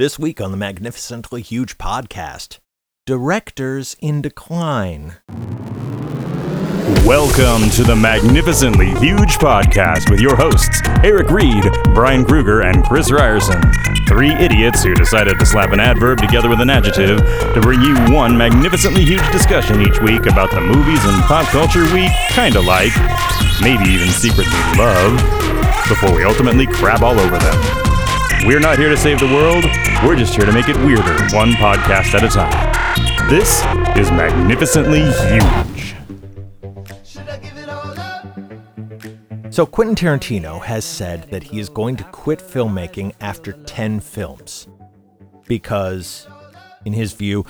[0.00, 2.56] This week on the Magnificently Huge podcast,
[3.04, 5.16] Directors in Decline.
[7.04, 13.12] Welcome to the Magnificently Huge Podcast with your hosts, Eric Reed, Brian Kruger, and Chris
[13.12, 13.60] Ryerson.
[14.08, 17.18] Three idiots who decided to slap an adverb together with an adjective
[17.52, 21.84] to bring you one magnificently huge discussion each week about the movies and pop culture
[21.92, 22.96] we kinda like,
[23.60, 24.48] maybe even secretly
[24.78, 25.20] love,
[25.90, 27.89] before we ultimately crab all over them.
[28.46, 29.64] We're not here to save the world,
[30.02, 33.28] we're just here to make it weirder, one podcast at a time.
[33.28, 33.58] This
[33.98, 35.94] is Magnificently Huge.
[39.50, 44.68] So, Quentin Tarantino has said that he is going to quit filmmaking after 10 films
[45.46, 46.26] because,
[46.86, 47.44] in his view,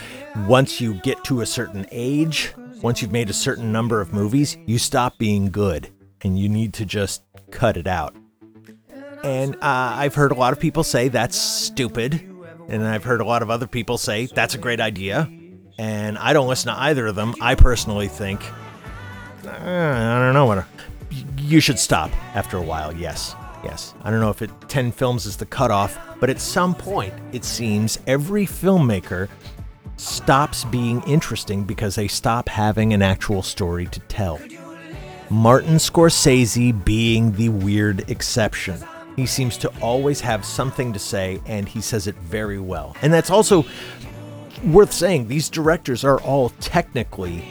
[0.49, 4.57] once you get to a certain age, once you've made a certain number of movies,
[4.67, 5.89] you stop being good
[6.23, 7.23] and you need to just
[7.53, 8.17] cut it out.
[9.23, 12.27] And uh, I've heard a lot of people say that's stupid.
[12.69, 15.31] And I've heard a lot of other people say that's a great idea.
[15.79, 17.35] And I don't listen to either of them.
[17.41, 18.43] I personally think,
[19.45, 20.65] uh, I don't know what.
[21.39, 23.35] You should stop after a while, yes.
[23.65, 23.95] Yes.
[24.03, 27.45] I don't know if it 10 films is the cutoff, but at some point, it
[27.45, 29.29] seems every filmmaker
[29.97, 34.39] stops being interesting because they stop having an actual story to tell.
[35.29, 38.79] Martin Scorsese being the weird exception.
[39.17, 42.97] He seems to always have something to say, and he says it very well.
[43.03, 43.65] And that's also
[44.65, 45.29] worth saying.
[45.29, 47.45] These directors are all technically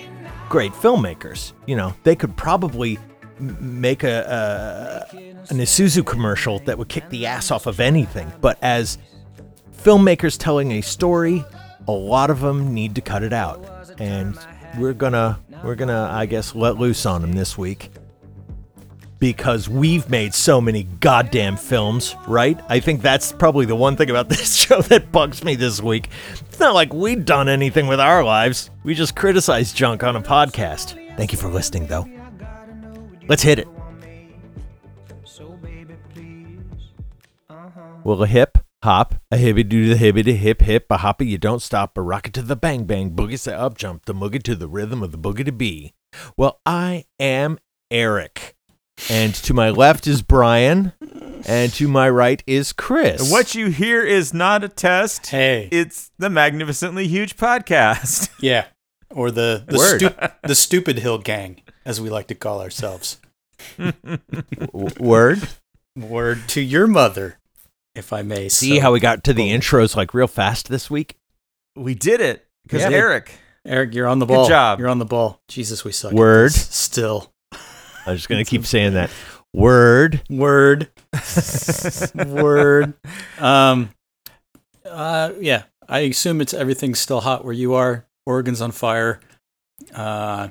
[0.49, 1.53] great filmmakers.
[1.67, 2.97] You know, they could probably
[3.39, 5.17] make a, a
[5.49, 8.31] an Isuzu commercial that would kick the ass off of anything.
[8.41, 8.97] But as
[9.77, 11.43] filmmakers telling a story,
[11.87, 13.65] a lot of them need to cut it out,
[13.99, 14.37] and
[14.77, 17.91] we're gonna we're gonna I guess let loose on them this week
[19.19, 22.59] because we've made so many goddamn films, right?
[22.69, 26.09] I think that's probably the one thing about this show that bugs me this week.
[26.39, 28.69] It's not like we've done anything with our lives.
[28.83, 30.95] We just criticize junk on a podcast.
[31.17, 32.07] Thank you for listening, though.
[33.27, 33.67] Let's hit it.
[38.03, 41.37] Well, a hip, hop, a hippie do the hippie to hip hip, a hoppy you
[41.37, 44.55] don't stop, a rocket to the bang bang, boogie to up jump, the moogie to
[44.55, 45.93] the rhythm of the boogie to be.
[46.37, 47.59] Well, I am
[47.91, 48.55] Eric.
[49.09, 50.93] And to my left is Brian,
[51.47, 53.31] and to my right is Chris.
[53.31, 55.27] What you hear is not a test.
[55.27, 55.69] Hey.
[55.71, 58.29] It's the Magnificently Huge Podcast.
[58.41, 58.65] Yeah.
[59.11, 59.97] Or the the, Word.
[60.01, 63.17] stu- the stupid hill gang, as we like to call ourselves.
[64.71, 65.49] Word?
[65.95, 67.39] Word to your mother,
[67.95, 68.49] if I may.
[68.49, 68.81] See so.
[68.81, 69.59] how we got to the Boom.
[69.61, 71.15] intros like real fast this week?
[71.75, 72.89] we did it because Yeah.
[72.89, 73.31] Eric.
[73.65, 74.47] Eric, you're on the Good ball.
[74.47, 74.79] job.
[74.79, 75.41] You're on the ball.
[75.47, 76.11] Jesus, we suck.
[76.11, 76.51] at Word.
[76.51, 76.67] this.
[76.75, 77.33] Still.
[78.05, 79.09] I'm just going to keep saying that.
[79.53, 80.21] Word.
[80.29, 80.89] Word.
[82.15, 82.93] Word.
[83.39, 83.89] Um.
[84.85, 85.31] Uh.
[85.39, 85.63] Yeah.
[85.87, 88.05] I assume it's everything's still hot where you are.
[88.25, 89.19] Oregon's on fire.
[89.93, 90.49] Uh.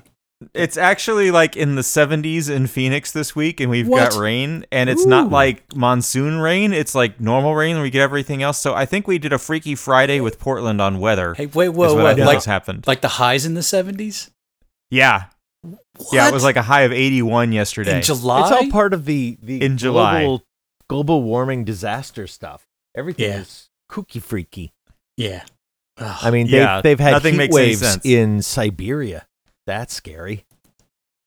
[0.54, 4.12] It's actually like in the 70s in Phoenix this week, and we've What?
[4.12, 6.72] got rain, and it's not like monsoon rain.
[6.72, 8.58] It's like normal rain, and we get everything else.
[8.58, 11.34] So I think we did a Freaky Friday with Portland on weather.
[11.34, 11.46] Hey.
[11.46, 11.70] Wait.
[11.70, 11.92] is Whoa.
[11.94, 12.18] what I What?
[12.20, 12.86] Like has happened.
[12.86, 14.30] like the highs in the seventies.
[14.90, 15.24] yeah,
[16.12, 17.96] yeah, it was like a high of 81 yesterday.
[17.96, 18.42] in July.
[18.42, 20.22] It's all part of the, the In July.
[20.22, 20.44] global,
[20.88, 22.66] global warming disaster stuff.
[22.96, 23.40] Everything Yeah.
[23.40, 24.72] is kooky freaky.
[25.16, 25.44] Yeah.
[25.98, 26.18] Ugh.
[26.22, 28.04] I mean, they've, they've had nothing heat makes waves sense.
[28.04, 29.26] in Siberia.
[29.66, 30.44] That's scary.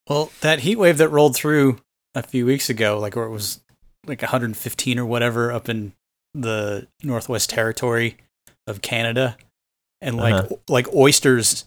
[0.10, 1.80] Well, that heat wave that rolled through
[2.16, 3.62] a few weeks ago, like where it was
[4.08, 5.94] like 115 or whatever up in
[6.34, 8.18] the Northwest Territory
[8.68, 9.38] of Canada,
[10.02, 10.56] and like Uh-huh.
[10.68, 11.66] like oysters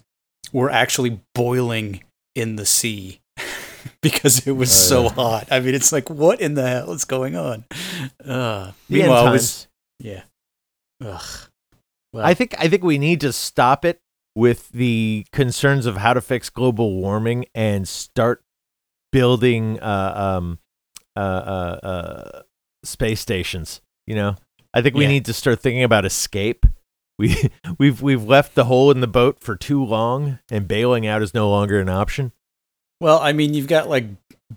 [0.52, 2.02] were actually boiling
[2.34, 3.20] in the sea
[4.00, 5.08] because it was Oh, so yeah.
[5.10, 5.48] hot.
[5.50, 7.64] I mean, it's like what in the hell is going on?
[8.24, 9.66] Uh, meanwhile, was
[9.98, 10.22] yeah.
[11.04, 11.22] Ugh.
[12.12, 14.00] Well, I think I think we need to stop it
[14.36, 18.42] with the concerns of how to fix global warming and start
[19.12, 20.58] building uh, um,
[21.16, 22.42] uh, uh, uh,
[22.84, 23.80] space stations.
[24.06, 24.36] You know,
[24.72, 25.10] I think we Yeah.
[25.10, 26.66] need to start thinking about escape.
[27.18, 31.22] We we've we've left the hole in the boat for too long, and bailing out
[31.22, 32.32] is no longer an option.
[33.00, 34.06] Well, I mean, you've got like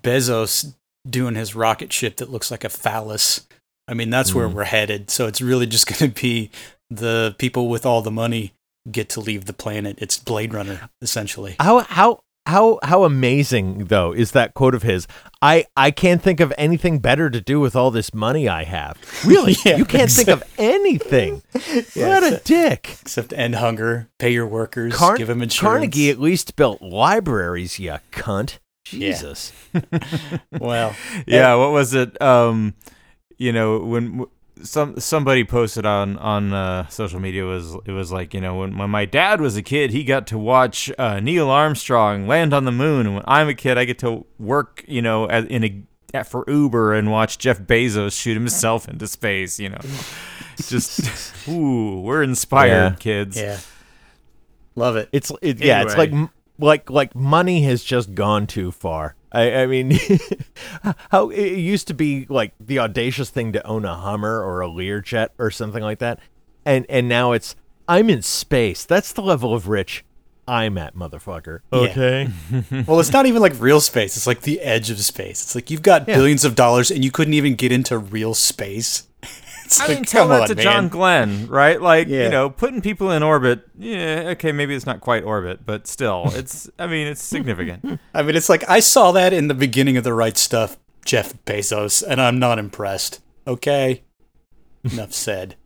[0.00, 0.74] Bezos
[1.08, 3.46] doing his rocket ship that looks like a phallus.
[3.86, 4.52] I mean, that's where Mhm.
[4.54, 5.10] we're headed.
[5.10, 6.50] So it's really just going to be
[6.90, 8.52] the people with all the money
[8.90, 9.96] get to leave the planet.
[10.00, 11.56] It's Blade Runner, essentially.
[11.60, 15.06] How how how how amazing though is that quote of his?
[15.40, 18.96] I I can't think of anything better to do with all this money I have.
[19.24, 21.42] Really, Yeah, you can't think of anything.
[21.94, 22.98] what a dick.
[23.02, 25.72] Except end hunger, pay your workers, Car- give them insurance.
[25.78, 28.58] Carnegie at least built libraries, you cunt.
[28.90, 29.10] Yeah.
[29.12, 29.52] Jesus.
[30.58, 30.94] Well,
[31.26, 32.20] yeah, what was it?
[32.20, 32.74] Um,
[33.36, 34.24] you know, when
[34.62, 38.76] some somebody posted on on uh, social media was it was like you know when,
[38.76, 42.64] when my dad was a kid he got to watch uh, Neil Armstrong land on
[42.64, 45.64] the moon and when I'm a kid I get to work you know as, in
[45.64, 45.82] a
[46.14, 49.80] at, for Uber and watch Jeff Bezos shoot himself into space you know
[50.56, 52.96] just ooh we're inspired Yeah.
[52.98, 53.58] kids Yeah.
[54.74, 55.08] Love it.
[55.10, 56.12] It's it, yeah, it's like
[56.58, 59.16] like like money has just gone too far.
[59.32, 59.98] I, I mean,
[61.10, 64.68] how it used to be like the audacious thing to own a Hummer or a
[64.68, 66.18] Learjet or something like that,
[66.64, 67.54] and and now it's
[67.88, 68.84] I'm in space.
[68.84, 70.04] That's the level of rich
[70.46, 71.60] I'm at, motherfucker.
[71.72, 71.78] Yeah.
[71.80, 72.28] Okay,
[72.86, 74.16] well, it's not even like real space.
[74.16, 75.42] It's like the edge of space.
[75.42, 76.16] It's like you've got Yeah.
[76.16, 79.07] billions of dollars and you couldn't even get into real space.
[79.80, 80.62] I like, mean, tell come that on, to man.
[80.64, 81.80] John Glenn, right?
[81.80, 82.24] Like, Yeah.
[82.24, 83.62] you know, putting people in orbit.
[83.78, 86.70] Yeah, okay, maybe it's not quite orbit, but still, it's.
[86.78, 88.00] I mean, it's significant.
[88.14, 91.34] I mean, it's like I saw that in the beginning of the right stuff, Jeff
[91.44, 93.20] Bezos, and I'm not impressed.
[93.46, 94.02] Okay,
[94.84, 95.56] enough said.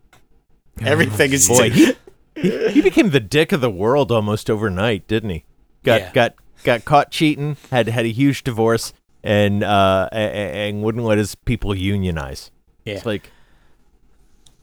[0.81, 1.95] Everything is boy, he,
[2.35, 5.45] he he became the dick of the world almost overnight, didn't he?
[5.85, 6.13] Got Yeah.
[6.13, 6.35] got
[6.65, 11.75] got caught cheating, had had a huge divorce, and uh and wouldn't let his people
[11.75, 12.51] unionize.
[12.85, 12.95] Yeah.
[12.95, 13.31] It's like,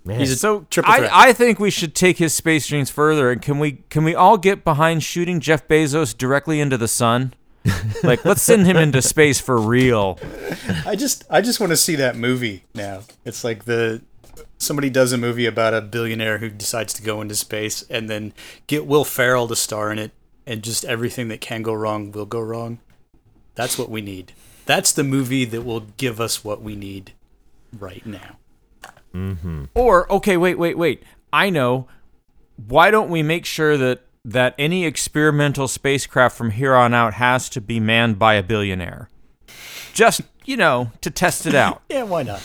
[0.03, 1.11] man, He's a So triple threat.
[1.13, 4.15] I, I think we should take his space dreams further, and can we can we
[4.15, 7.33] all get behind shooting Jeff Bezos directly into the sun?
[8.03, 10.17] like, let's send him into space for real.
[10.85, 13.01] I just I just want to see that movie now.
[13.25, 14.01] It's like the
[14.57, 18.33] somebody does a movie about a billionaire who decides to go into space and then
[18.67, 20.11] get Will Ferrell to star in it
[20.45, 22.79] and just everything that can go wrong will go wrong.
[23.55, 24.33] That's what we need.
[24.65, 27.13] That's the movie that will give us what we need
[27.77, 28.38] right now.
[29.73, 31.03] Or okay, wait, wait, wait.
[31.33, 31.87] I know.
[32.67, 37.49] Why don't we make sure that that any experimental spacecraft from here on out has
[37.49, 39.09] to be manned by a billionaire?
[39.93, 41.81] Just you know, to test it out.
[41.89, 42.41] Yeah, why not?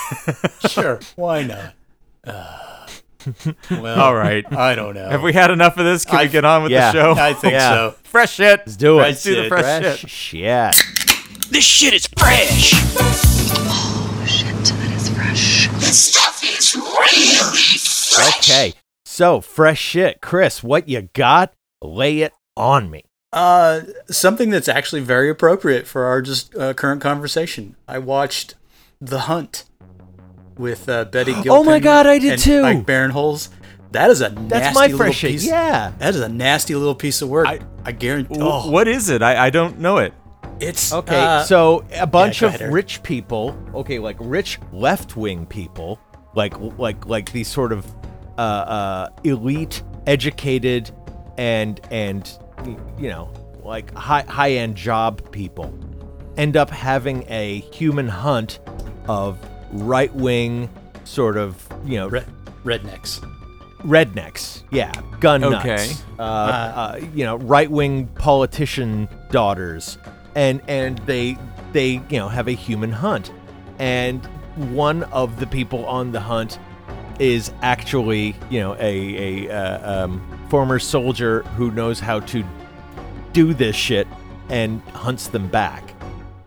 [0.68, 1.74] sure, why not?
[2.24, 2.86] Uh,
[3.70, 4.44] well, All right.
[4.52, 5.08] I don't know.
[5.08, 6.04] Have we had enough of this?
[6.04, 6.92] Can we get on with yeah.
[6.92, 7.20] the show?
[7.20, 7.70] I think Yeah.
[7.70, 7.94] so.
[8.04, 8.60] fresh shit.
[8.60, 9.02] let's do it.
[9.02, 10.10] Let's do the fresh Fresh shit.
[10.74, 11.50] shit.
[11.50, 13.94] This shit is fresh.
[15.34, 17.80] Shit, that is
[18.14, 18.38] fresh.
[18.38, 18.72] Okay,
[19.04, 20.62] so fresh shit, Chris.
[20.62, 21.52] What you got?
[21.82, 23.04] Lay it on me.
[23.32, 23.80] Uh,
[24.10, 27.76] something that's actually very appropriate for our just uh, current conversation.
[27.88, 28.54] I watched
[29.00, 29.64] The Hunt
[30.56, 31.50] with uh, Betty Gilpin.
[31.52, 32.62] Oh my God, I did and too.
[32.62, 33.48] Ike Barinholtz.
[33.92, 35.30] That is a That's my little fresh shit.
[35.32, 35.46] piece.
[35.46, 35.92] Yeah.
[35.98, 37.46] that is a nasty little piece of work.
[37.46, 38.34] I- I, guarantee.
[38.34, 39.22] W- Oh, What is it?
[39.22, 40.12] I, I don't know it.
[40.60, 45.46] It's Okay, uh, so a bunch go of ahead, rich people, okay, like rich left-wing
[45.46, 45.98] people,
[46.34, 47.86] like like like these sort of
[48.38, 50.90] uh, uh, elite, educated,
[51.38, 52.38] and and
[52.98, 53.32] you know
[53.62, 55.76] like high high-end job people,
[56.36, 58.58] end up having a human hunt
[59.08, 59.38] of
[59.72, 60.68] right-wing
[61.04, 62.24] sort of you know re-
[62.64, 63.20] rednecks.
[63.80, 64.62] rednecks.
[64.70, 65.64] Yeah, gun nuts.
[65.64, 65.92] Okay.
[66.18, 69.98] Uh, uh, you know, right wing politician daughters,
[70.36, 71.36] and and they
[71.72, 73.32] they you know have a human hunt,
[73.80, 74.24] and
[74.72, 76.60] one of the people on the hunt
[77.18, 82.44] is actually you know a a uh, um, former soldier who knows how to
[83.32, 84.06] do this shit
[84.48, 85.92] and hunts them back.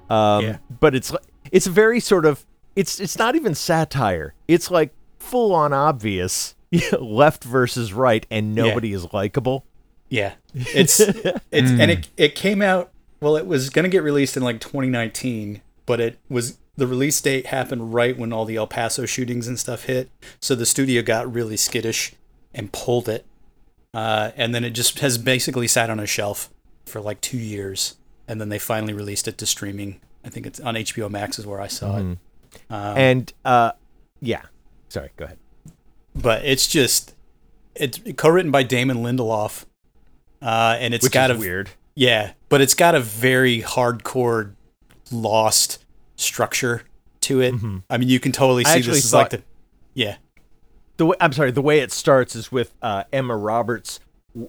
[0.09, 0.57] Um, Yeah.
[0.79, 1.13] But it's
[1.51, 2.45] it's very sort of
[2.75, 4.33] it's it's not even satire.
[4.47, 6.55] It's like full on obvious
[6.99, 9.65] left versus right, and nobody is likable.
[10.09, 12.91] Yeah, it's it's and it it came out.
[13.21, 17.47] Well, it was gonna get released in like 2019, but it was the release date
[17.47, 20.09] happened right when all the El Paso shootings and stuff hit.
[20.39, 22.13] So the studio got really skittish
[22.53, 23.25] and pulled it,
[23.93, 26.49] uh, and then it just has basically sat on a shelf
[26.85, 27.95] for like two years,
[28.27, 29.99] and then they finally released it to streaming.
[30.23, 32.01] I think it's on HBO Max is where I saw it.
[32.01, 33.73] Um, and uh,
[34.21, 34.43] yeah,
[34.87, 35.37] sorry, go ahead.
[36.15, 37.13] but it's just
[37.75, 39.65] it's co-written by Damon Lindelof,
[40.41, 41.69] uh, and it's Which got is a weird.
[41.99, 44.53] Yeah, but it's got a very hardcore
[45.11, 45.83] lost
[46.15, 46.83] structure
[47.21, 47.53] to it.
[47.89, 49.43] I mean, you can totally see this is like the
[49.93, 50.15] yeah,
[50.95, 51.51] The way, I'm sorry.
[51.51, 53.99] The way it starts is with uh, Emma Roberts,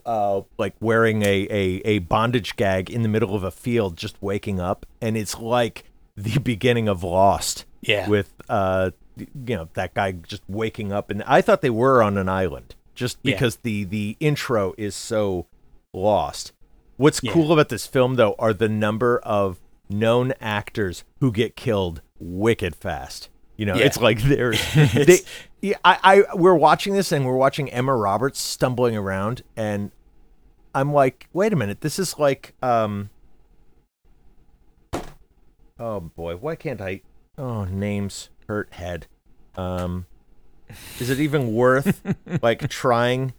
[0.07, 4.17] uh, like wearing a, a a bondage gag in the middle of a field, just
[4.23, 5.83] waking up, and it's like
[6.17, 7.65] the beginning of Lost.
[7.81, 8.09] Yeah.
[8.09, 12.17] With uh, you know, that guy just waking up, and I thought they were on
[12.17, 13.35] an island, just Yeah.
[13.35, 15.47] because the the intro is so
[15.93, 16.53] lost.
[17.01, 17.33] What's Yeah.
[17.33, 22.77] cool about this film, though, are the number of known actors who get killed wicked
[22.77, 23.31] fast.
[23.57, 23.85] You know, Yeah.
[23.87, 25.21] it's like there's they,
[25.63, 29.93] yeah, I, I we're watching this and we're watching Emma Roberts stumbling around and
[30.75, 33.09] I'm like, wait a minute, this is like um
[35.79, 37.01] Oh boy, why can't I
[37.39, 39.07] oh names hurt head.
[39.57, 40.05] Um
[40.99, 42.03] Is it even worth
[42.43, 43.33] like trying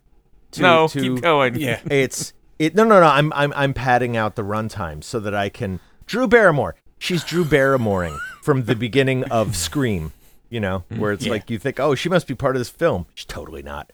[0.52, 1.56] to no, to keep going.
[1.56, 1.80] Yeah.
[1.86, 2.34] it's
[2.66, 5.80] it no no no I'm I'm I'm padding out the runtime so that I can
[6.06, 6.76] Drew Barrymore.
[7.00, 10.12] She's Drew Barrymoreing from the beginning of Scream,
[10.50, 11.32] you know, where it's Yeah.
[11.32, 13.92] like you think, "Oh, she must be part of this film." She's totally not.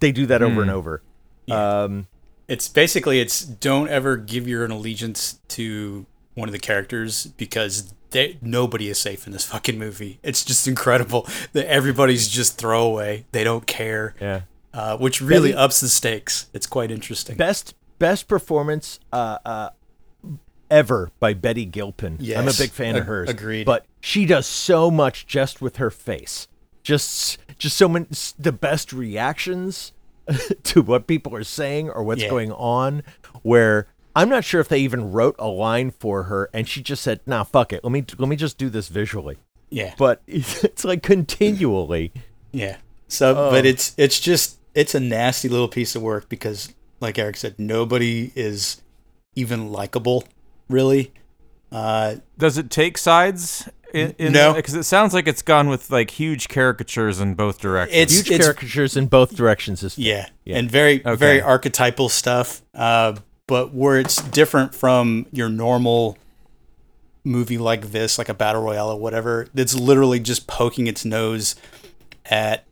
[0.00, 1.02] They do that over and over.
[1.50, 2.06] Um
[2.48, 8.38] It's basically it's don't ever give your allegiance to one of the characters because they,
[8.40, 10.18] nobody is safe in this fucking movie.
[10.22, 13.24] It's just incredible that everybody's just throwaway.
[13.32, 14.42] They don't care, yeah.
[14.76, 16.46] Uh, which really Betty- ups the stakes.
[16.52, 17.36] It's quite interesting.
[17.36, 19.70] Best best performance uh uh
[20.70, 22.18] ever by Betty Gilpin.
[22.36, 23.28] I'm a big fan of Ag- hers.
[23.30, 23.66] agreed.
[23.66, 26.48] But she does so much just with her face.
[26.82, 28.06] Just just so many
[28.38, 29.92] the best reactions
[30.64, 32.28] to what people are saying or what's Yeah.
[32.30, 33.02] going on
[33.42, 37.02] where I'm not sure if they even wrote a line for her and she just
[37.02, 37.82] said, "Nah, fuck it.
[37.84, 39.36] Let me let me just do this visually."
[39.70, 42.12] yeah, But it's like continually.
[42.52, 42.76] yeah.
[43.08, 43.50] So, Oh.
[43.50, 47.58] but it's it's just it's a nasty little piece of work because, like Eric said,
[47.58, 48.80] nobody is
[49.34, 50.24] even likable,
[50.68, 51.12] really.
[51.72, 53.68] Uh, Does it take sides?
[53.94, 54.52] In, in No.
[54.52, 57.96] because it sounds like it's gone with like huge caricatures in both directions.
[57.96, 60.58] It's Huge caricatures in both directions is Yeah, Yeah.
[60.58, 61.14] and very Okay.
[61.16, 62.60] very archetypal stuff.
[62.74, 63.14] Uh,
[63.46, 66.18] but where it's different from your normal
[67.24, 71.54] movie like this, like a battle royale or whatever, it's literally just poking its nose
[72.26, 72.65] at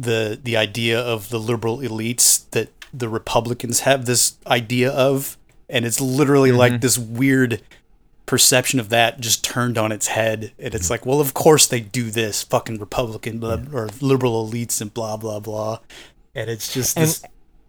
[0.00, 5.36] the the idea of the liberal elites that the Republicans have this idea of,
[5.68, 6.58] and it's literally mm-hmm.
[6.58, 7.62] like this weird
[8.26, 10.52] perception of that just turned on its head.
[10.58, 14.80] And it's like well of course they do this fucking republican blah, or liberal elites
[14.80, 15.80] and blah blah blah.
[16.34, 17.20] And it's just And-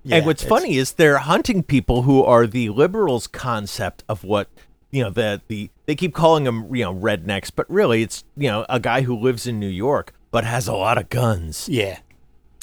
[0.04, 4.50] yeah, and what's funny is they're hunting people who are the liberals' concept of what
[4.90, 8.50] you know the the they keep calling them you know rednecks, but really it's you
[8.50, 11.68] know a guy who lives in New York but has a lot of guns.
[11.70, 12.00] yeah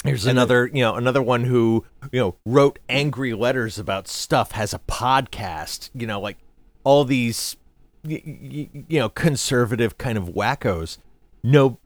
[0.03, 4.73] There's another you know another one who you know wrote angry letters about stuff, has
[4.73, 6.37] a podcast, you know like
[6.83, 7.57] all these
[8.05, 10.97] y- y- you know conservative kind of wackos.
[11.43, 11.77] No,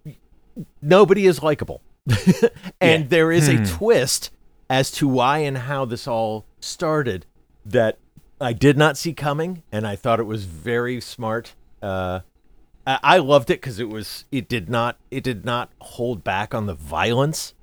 [0.81, 1.81] nobody is likable,
[2.79, 3.07] and Yeah.
[3.07, 4.29] there is a twist
[4.69, 7.25] as to why and how this all started
[7.65, 7.97] that
[8.41, 11.53] I did not see coming, and I thought it was very smart.
[11.81, 12.21] Uh,
[12.85, 16.53] I, I loved it because it was it did not it did not hold back
[16.53, 17.53] on the violence.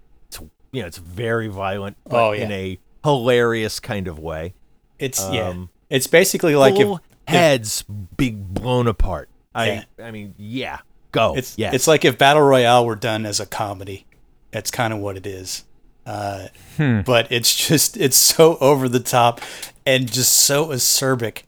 [0.73, 2.45] You know it's very violent, but Oh, yeah.
[2.45, 4.55] in a hilarious kind of way.
[4.99, 7.83] it's yeah Um, it's basically like if, heads
[8.17, 9.29] big blown apart.
[9.55, 9.85] I Yeah.
[10.05, 10.79] I mean yeah,
[11.12, 11.35] go.
[11.37, 11.75] it's yes.
[11.75, 14.07] it's like if battle royale were done as a comedy
[14.53, 15.65] that's kind of what it is
[16.07, 16.49] uh,
[16.79, 19.41] but it's just it's so over the top
[19.87, 21.43] and just so acerbic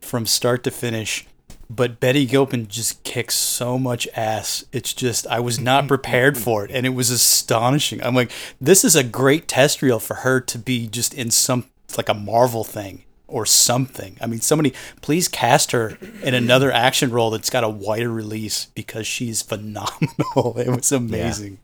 [0.00, 1.26] from start to finish
[1.68, 4.64] but Betty Gilpin just kicks so much ass.
[4.72, 8.02] It's just I was not prepared for it, and it was astonishing.
[8.02, 8.30] I'm like,
[8.60, 12.14] this is a great test reel for her to be just in some like a
[12.14, 14.16] Marvel thing or something.
[14.20, 18.66] I mean, somebody please cast her in another action role that's got a wider release
[18.74, 20.54] because she's phenomenal.
[20.58, 21.58] It was amazing.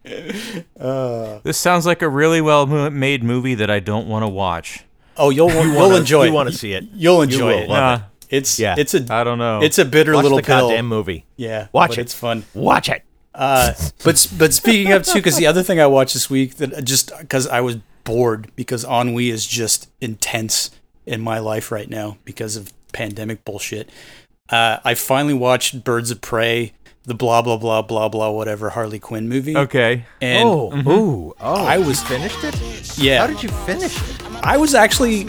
[0.78, 4.84] Uh, this sounds like a really well made movie that I don't want to watch.
[5.16, 6.34] Oh, you'll you'll wanna- enjoy you it.
[6.34, 6.84] wanna see it.
[6.94, 7.94] You'll You enjoy will it.
[7.94, 8.02] it.
[8.32, 8.74] It's Yeah.
[8.76, 9.60] it's a I don't know.
[9.62, 10.68] it's a bitter Watch little the pill.
[10.70, 11.26] goddamn movie.
[11.36, 12.00] Yeah, Watch but it.
[12.02, 12.44] It's fun.
[12.54, 13.02] Watch it.
[13.34, 13.72] Uh,
[14.04, 17.12] but but speaking of too, because the other thing I watched this week that just
[17.20, 20.70] because I was bored because ennui is just intense
[21.06, 23.88] in my life right now because of pandemic bullshit.
[24.50, 26.72] Uh, I finally watched Birds of Prey,
[27.04, 29.56] the blah blah blah blah blah whatever Harley Quinn movie.
[29.56, 30.04] okay.
[30.20, 31.64] And oh, ooh, oh!
[31.64, 32.98] I was- finished it.
[32.98, 34.22] yeah, How did you finish it?
[34.42, 35.24] I was actually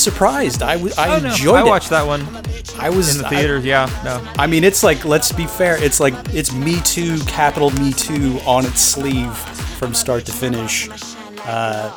[0.00, 0.62] surprised.
[0.62, 1.28] I I Oh, no.
[1.30, 1.66] enjoyed I it.
[1.68, 2.26] watched that one
[2.78, 3.58] I was in the I- theater.
[3.58, 3.88] yeah.
[4.04, 4.26] No.
[4.38, 8.38] I mean, it's like, let's be fair, it's like, it's Me Too, capital Me Too
[8.46, 9.34] on its sleeve
[9.78, 10.88] from start to finish.
[11.44, 11.94] Uh,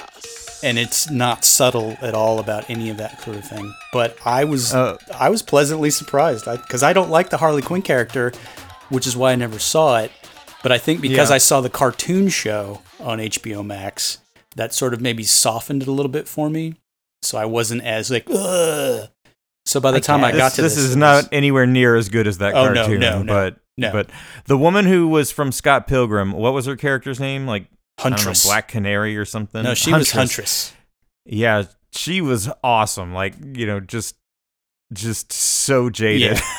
[0.63, 3.73] and it's not subtle at all about any of that sort of thing.
[3.93, 7.81] But I was, Uh, I was pleasantly surprised because I, don't like the Harley Quinn
[7.83, 8.31] character,
[8.89, 10.11] which is why I never saw it.
[10.63, 11.35] But I think because Yeah.
[11.35, 14.17] I saw the cartoon show on HBO Max,
[14.55, 16.75] that sort of maybe softened it a little bit for me.
[17.21, 19.09] So I wasn't as like, Ugh.
[19.65, 21.95] So by the time I, this, got to this, this, is not was- anywhere near
[21.95, 22.99] as good as that Oh, cartoon.
[22.99, 23.91] no, no, but no.
[23.91, 24.09] but
[24.45, 27.47] the woman who was from Scott Pilgrim, what was her character's name?
[27.47, 27.65] Like
[27.97, 28.45] I don't know, Huntress.
[28.45, 29.63] Black Canary or something.
[29.63, 30.73] No, she was Huntress.
[31.25, 33.13] Yeah, she was awesome.
[33.13, 34.15] Like you know, just
[34.93, 36.37] just so jaded.
[36.37, 36.41] Yeah.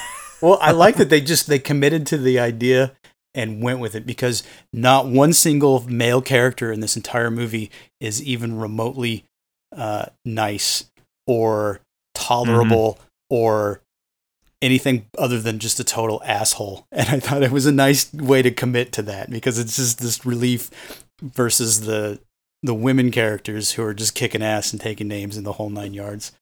[0.43, 2.93] Well, I like that they just they committed to the idea
[3.35, 7.71] and went with it because not one single male character in this entire movie
[8.01, 9.25] is even remotely
[9.77, 10.85] uh, nice
[11.27, 11.81] or
[12.15, 12.99] tolerable
[13.31, 13.81] or
[14.63, 16.87] anything other than just a total asshole.
[16.93, 19.99] And I thought it was a nice way to commit to that because it's just
[19.99, 22.21] this relief versus the
[22.63, 25.95] the women characters who are just kicking ass and taking names in the whole nine
[25.95, 26.33] yards.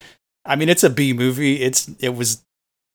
[0.45, 1.61] I mean, it's a B movie.
[1.61, 2.45] It's it was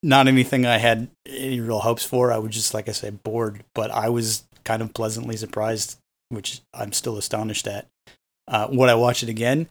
[0.02, 2.32] not anything I had any real hopes for.
[2.32, 6.62] I was just like I said bored, but I was kind of pleasantly surprised, which
[6.74, 7.88] I'm still astonished at.
[8.48, 9.68] Uh, would I watch it again?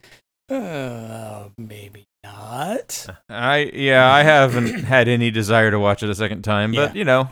[0.49, 3.07] Uh, maybe not.
[3.28, 6.99] I yeah, I haven't had any desire to watch it a second time, but Yeah.
[6.99, 7.31] you know,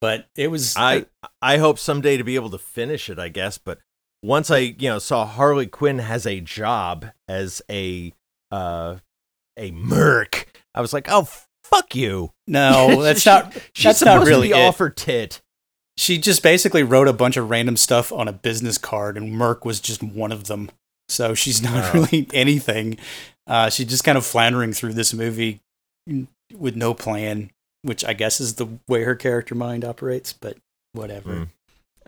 [0.00, 1.06] But it was I
[1.42, 3.58] I hope someday to be able to finish it, I guess.
[3.58, 3.78] But
[4.22, 8.12] once I you know saw Harley Quinn has a job as a
[8.50, 8.96] uh
[9.58, 11.28] a merc, I was like, oh
[11.64, 12.30] fuck you.
[12.46, 13.52] no, that's She- not.
[13.74, 14.64] She's that's supposed not really to be it.
[14.64, 15.40] off her tit.
[15.98, 19.64] She just basically wrote a bunch of random stuff on a business card, and Merc
[19.64, 20.70] was just one of them.
[21.08, 22.00] So she's not Oh.
[22.00, 22.98] really anything.
[23.46, 25.60] Uh, she's just kind of floundering through this movie
[26.56, 27.50] with no plan,
[27.82, 30.32] which I guess is the way her character mind operates.
[30.32, 30.58] But
[30.92, 31.30] whatever.
[31.32, 31.48] Mm.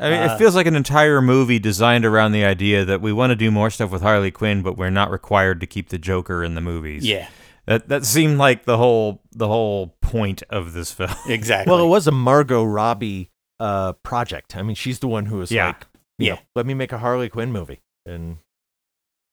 [0.00, 3.12] I mean, Uh, it feels like an entire movie designed around the idea that we
[3.12, 5.98] want to do more stuff with Harley Quinn, but we're not required to keep the
[5.98, 7.04] Joker in the movies.
[7.04, 7.28] Yeah,
[7.66, 11.10] that that seemed like the whole the whole point of this film.
[11.28, 11.70] exactly.
[11.72, 14.56] Well, it was a Margot Robbie uh project.
[14.56, 15.66] I mean, she's the one who was Yeah.
[15.68, 15.86] like,
[16.18, 16.34] you Yeah.
[16.34, 18.38] know, let me make a Harley Quinn movie, and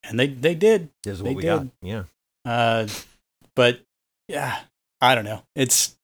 [0.08, 0.90] and they they did.
[1.02, 1.66] this is They what we got.
[1.82, 2.02] Yeah.
[2.44, 2.86] Uh,
[3.54, 3.80] but
[4.28, 4.58] yeah,
[5.00, 5.42] I don't know.
[5.54, 5.96] It's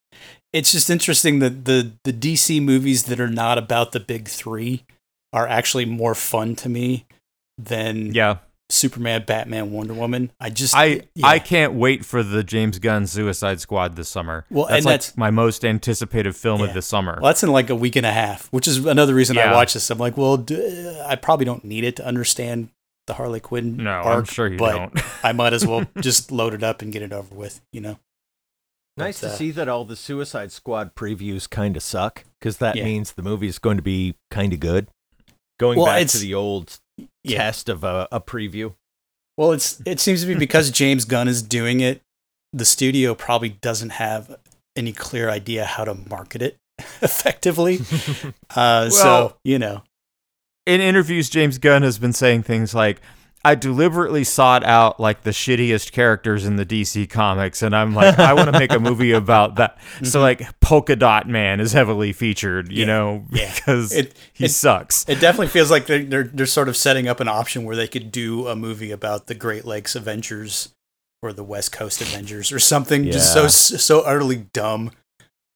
[0.52, 4.84] it's just interesting that the the DC movies that are not about the big three
[5.32, 7.06] are actually more fun to me
[7.58, 8.38] than yeah,
[8.70, 10.30] Superman, Batman, Wonder Woman.
[10.40, 11.26] I just I yeah.
[11.26, 14.44] I can't wait for the James Gunn Suicide Squad this summer.
[14.50, 16.66] Well, that's and like that's- my most anticipated film Yeah.
[16.68, 17.18] of the summer.
[17.22, 19.74] Well, that's in like a week and a half, which is another reason I watch
[19.74, 19.88] this.
[19.90, 22.68] I'm like, well, d- I probably don't need it to understand
[23.12, 25.00] the Harley Quinn no, arc, I'm sure you but don't.
[25.24, 27.60] I might as well just load it up and get it over with.
[27.72, 27.98] You know?
[28.96, 32.58] Nice But, to uh, see that all the Suicide Squad previews kind of suck because
[32.58, 32.84] that Yeah.
[32.84, 34.88] means the movie is going to be kind of good.
[35.60, 36.78] Going Well, back to the old
[37.22, 37.38] Yeah.
[37.38, 38.74] test of a, a preview.
[39.36, 42.00] Well, it's it seems to be because James Gunn is doing it,
[42.52, 44.36] the studio probably doesn't have
[44.76, 46.56] any clear idea how to market it
[47.02, 47.80] effectively.
[48.54, 49.82] Uh, so you know,
[50.66, 53.00] in interviews, James Gunn has been saying things like,
[53.44, 58.16] I deliberately sought out like the shittiest characters in the DC comics, and I'm like,
[58.16, 59.78] I want to make a movie about that.
[60.04, 63.52] So like, Polka Dot Man is heavily featured, you Yeah, know, yeah.
[63.56, 65.04] because It- he it- sucks.
[65.08, 67.88] it definitely feels like they're, they're they're sort of setting up an option where they
[67.88, 70.72] could do a movie about the Great Lakes Avengers
[71.20, 74.92] or the West Coast Avengers or something just so so utterly dumb,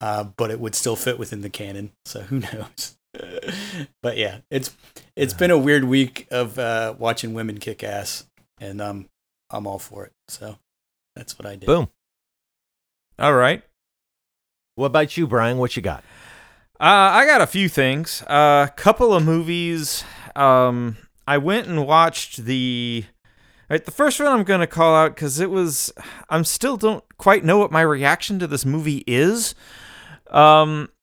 [0.01, 1.93] uh, but it would still fit within the canon.
[2.05, 2.96] So who knows?
[4.03, 4.77] but yeah, it's
[5.15, 8.27] it's been a weird week of uh, watching women kick ass,
[8.61, 9.09] and I'm
[9.51, 10.13] I'm all for it.
[10.29, 10.59] So
[11.15, 11.67] that's what I did.
[11.67, 11.89] Boom.
[13.19, 13.63] All right.
[14.75, 15.57] What about you, Brian?
[15.59, 16.05] What you got?
[16.79, 18.23] Uh, I got a few things.
[18.27, 20.05] A uh, couple of movies.
[20.35, 23.05] Um, I went and watched the.
[23.69, 25.91] Right, the first one I'm going to call out because it was.
[26.29, 29.55] I'm still don't quite know what my reaction to this movie is.
[30.31, 30.96] Um, s-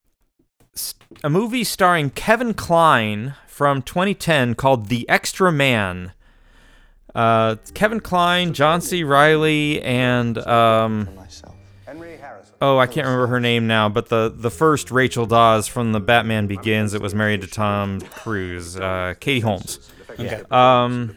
[1.23, 6.13] a movie starring Kevin Kline from 2010 called The Extra Man.
[7.13, 9.03] Uh, Kevin Kline, John C.
[9.03, 11.07] Reilly, and um,
[12.59, 15.99] oh, I can't remember her name now, but the the first Rachel Dawes from the
[15.99, 19.79] Batman Begins that was married to Tom Cruise, uh, Katie Holmes.
[20.09, 20.41] Okay.
[20.49, 21.15] Um,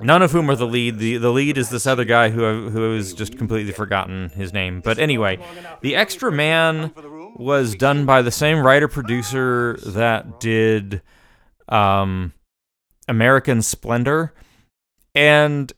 [0.00, 0.98] none of whom are the lead.
[0.98, 4.80] the The lead is this other guy who who has just completely forgotten his name.
[4.80, 5.38] But anyway,
[5.82, 6.92] the Extra Man
[7.36, 11.02] was done by the same writer producer that did
[11.68, 12.32] um,
[13.08, 14.34] American Splendor,
[15.14, 15.72] and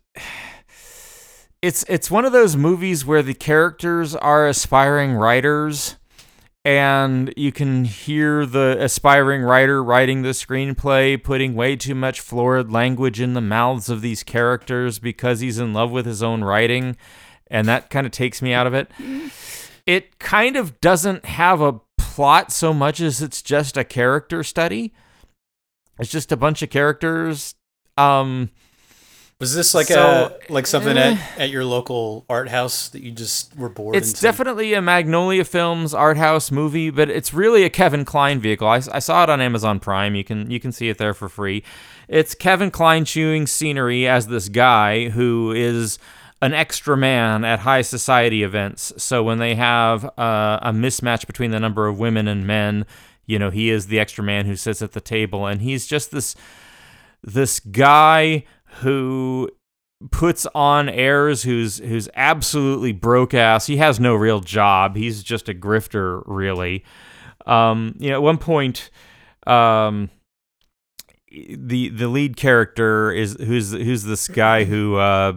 [1.62, 5.97] it's it's one of those movies where the characters are aspiring writers
[6.64, 12.73] and you can hear the aspiring writer writing the screenplay putting way too much florid
[12.73, 16.97] language in the mouths of these characters because he's in love with his own writing.
[17.49, 18.90] And that kind of takes me out of it
[19.87, 24.92] it kind of doesn't have a plot so much as it's just a character study
[25.99, 27.55] it's just a bunch of characters
[27.97, 28.51] um
[29.40, 31.16] Was this like So, a like something eh.
[31.37, 33.97] at, at your local art house that you just were bored?
[33.97, 38.40] It's said, definitely a Magnolia Films art house movie, but it's really a Kevin Kline
[38.40, 38.66] vehicle.
[38.66, 40.14] I, I saw it on Amazon Prime.
[40.14, 41.62] You can you can see it there for free.
[42.09, 45.99] It's Kevin Kline chewing scenery as this guy who is
[46.44, 48.92] an extra man at high society events.
[48.98, 52.85] So when they have uh, a mismatch between the number of women and men,
[53.24, 56.11] you know, he is the extra man who sits at the table, and he's just
[56.11, 56.37] this
[57.22, 58.44] this guy
[58.80, 59.48] who
[60.11, 63.66] puts on airs who's who's absolutely broke ass.
[63.66, 64.96] He has no real job.
[64.96, 66.85] He's just a grifter, really.
[67.46, 68.90] Um, you know, at one point,
[69.46, 70.11] um,
[71.30, 75.33] the the lead character is who's who's this guy who uh,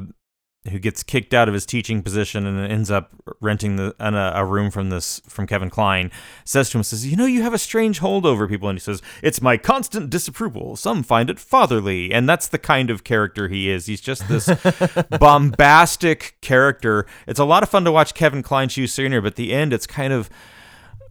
[0.70, 4.46] who gets kicked out of his teaching position and ends up renting the a, a
[4.46, 6.12] room from this from Kevin Kline
[6.44, 8.70] says to him says you know you have a strange hold over people.
[8.70, 10.76] And he says it's my constant disapproval.
[10.76, 12.12] Some find it fatherly.
[12.14, 13.86] And that's the kind of character he is.
[13.86, 14.48] He's just this
[15.20, 17.06] bombastic character.
[17.28, 19.74] It's a lot of fun to watch Kevin Kline shoot senior but at the end
[19.74, 20.30] it's kind of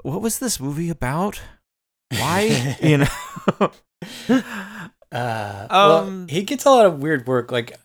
[0.02, 1.40] what was this movie about?
[2.10, 2.76] Why?
[2.82, 3.70] You know?
[5.12, 7.50] Uh, well, Um, he gets a lot of weird work.
[7.50, 7.78] Like,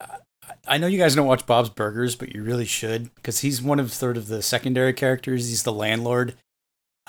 [0.76, 3.80] I- know you guys don't watch Bob's Burgers, but you really should because he's one
[3.80, 5.48] of sort of the secondary characters.
[5.50, 6.36] He's the landlord,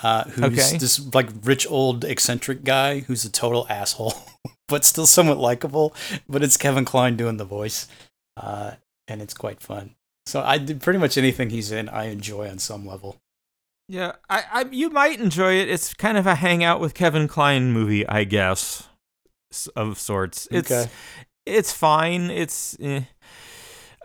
[0.03, 0.77] uh, who's Okay.
[0.77, 4.13] this like rich old eccentric guy who's a total asshole,
[4.67, 5.95] but still somewhat likable.
[6.27, 7.87] But it's Kevin Kline doing the voice,
[8.37, 8.73] uh,
[9.07, 9.95] and it's quite fun.
[10.25, 13.17] So I did pretty much anything he's in, I enjoy on some level.
[13.89, 15.69] Yeah, I, I you might enjoy it.
[15.69, 18.87] It's kind of a hangout with Kevin Kline movie, I guess,
[19.75, 20.47] of sorts.
[20.49, 20.89] It's Okay.
[21.45, 22.29] it's fine.
[22.31, 23.01] It's eh.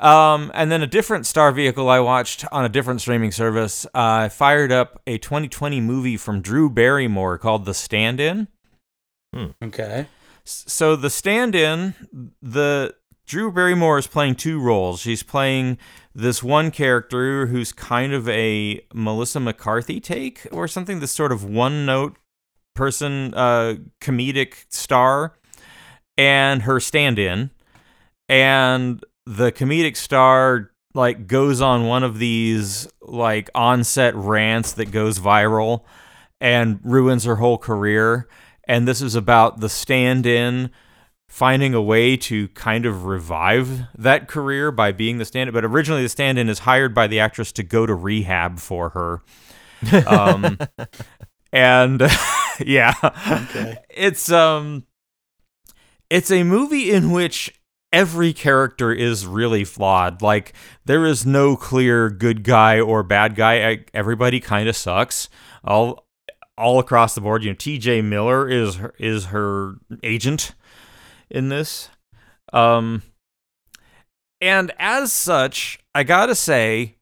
[0.00, 3.86] Um, and then a different Star vehicle I watched on a different streaming service.
[3.86, 8.48] Uh, I fired up a 2020 movie from Drew Barrymore called The Stand-In.
[9.62, 10.06] Okay.
[10.44, 11.94] So the stand-in,
[12.40, 12.94] the
[13.26, 15.00] Drew Barrymore is playing two roles.
[15.00, 15.76] She's playing
[16.14, 21.00] this one character who's kind of a Melissa McCarthy take or something.
[21.00, 22.16] This sort of one-note
[22.74, 25.34] person, uh, comedic star,
[26.16, 27.50] and her stand-in,
[28.28, 35.18] and the comedic star like goes on one of these like on-set rants that goes
[35.18, 35.84] viral
[36.40, 38.26] and ruins her whole career.
[38.66, 40.70] And this is about the stand-in
[41.28, 45.52] finding a way to kind of revive that career by being the stand-in.
[45.52, 49.22] But originally the stand-in is hired by the actress to go to rehab for her.
[50.06, 50.56] Um,
[51.52, 52.02] and
[52.64, 52.94] yeah.
[53.04, 53.76] Okay.
[53.90, 54.86] it's um
[56.08, 57.52] it's a movie in which
[57.92, 60.22] every character is really flawed.
[60.22, 60.52] Like
[60.84, 63.68] there is no clear good guy or bad guy.
[63.68, 65.28] I, everybody kind of sucks.
[65.64, 66.06] All
[66.56, 70.54] all across the board you know TJ Miller is her, is her agent
[71.30, 71.88] in this.
[72.52, 73.02] Um
[74.40, 76.96] and as such I got to say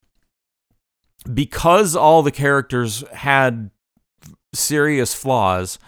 [1.33, 3.71] because all the characters had
[4.55, 5.79] serious flaws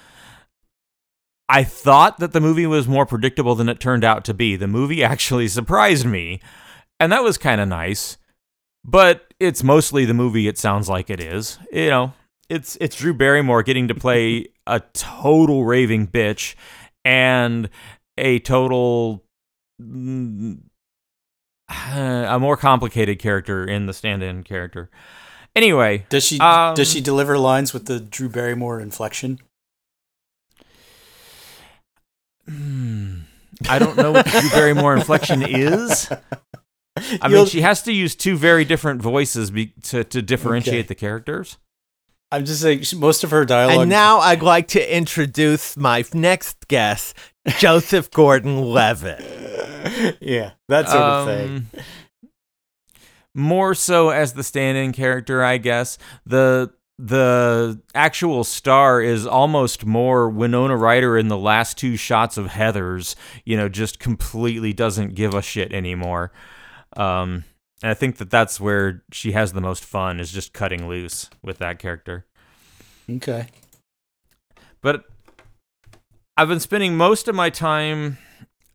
[1.48, 4.56] I thought that the movie was more predictable than it turned out to be.
[4.56, 6.40] The movie actually surprised me,
[7.00, 8.18] and that was kind of nice.
[8.84, 11.58] But it's mostly the movie it sounds like it is.
[11.72, 12.12] You know,
[12.48, 16.54] it's it's Drew Barrymore getting to play a total raving bitch
[17.04, 17.68] and
[18.16, 19.24] a total
[19.80, 20.60] mm,
[21.68, 24.90] a more complicated character in the stand-in character.
[25.56, 29.40] Anyway, Does she Um, does she deliver lines with the Drew Barrymore inflection?
[32.48, 33.18] Hmm.
[33.68, 36.08] I don't know what Drew Barrymore inflection is.
[36.96, 40.80] I mean, You'll- she has to use two very different voices be, to to differentiate
[40.80, 40.88] Okay.
[40.88, 41.58] the characters.
[42.30, 43.80] I'm just saying most of her dialogue.
[43.82, 47.16] And now I'd like to introduce my next guest,
[47.58, 50.18] Joseph Gordon-Levitt.
[50.20, 51.50] yeah, that sort of thing.
[51.50, 51.66] Um,
[53.34, 55.96] More so as the stand-in character, I guess.
[56.26, 62.48] The the actual star is almost more Winona Ryder in the last two shots of
[62.48, 63.14] Heathers.
[63.44, 66.32] You know, just completely doesn't give a shit anymore.
[66.96, 67.44] Um,
[67.82, 71.30] and I think that that's where she has the most fun is just cutting loose
[71.42, 72.26] with that character.
[73.08, 73.46] Okay.
[74.80, 75.04] But
[76.36, 78.18] I've been spending most of my time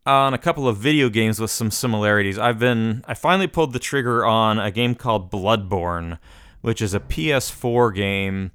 [0.06, 2.38] on a couple of video games with some similarities.
[2.38, 6.18] I've been I finally pulled the trigger on a game called Bloodborne,
[6.64, 8.50] which is a PS4 game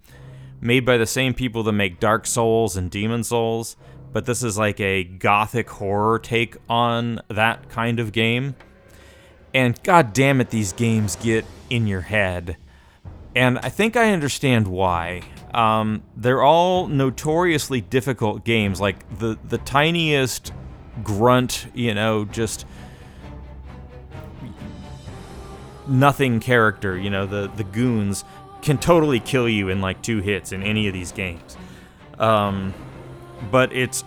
[0.59, 3.77] made by the same people that make Dark Souls and Demon's Souls,
[4.11, 8.55] but this is like a gothic horror take on that kind of game.
[9.53, 12.57] And god damn it these games get in your head.
[13.35, 15.21] And I think I understand why.
[15.53, 18.81] Um, they're all notoriously difficult games.
[18.81, 20.51] Like the the tiniest
[21.03, 22.65] grunt, you know, just
[25.89, 28.23] nothing character, you know, the the goons
[28.61, 31.57] can totally kill you in like two hits in any of these games.
[32.17, 32.73] Um,
[33.51, 34.03] but it's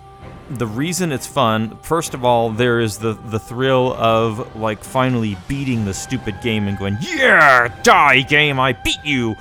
[0.50, 1.78] the reason it's fun.
[1.82, 6.68] First of all, there is the the thrill of like finally beating the stupid game
[6.68, 9.34] and going, "Yeah, die game, I beat you."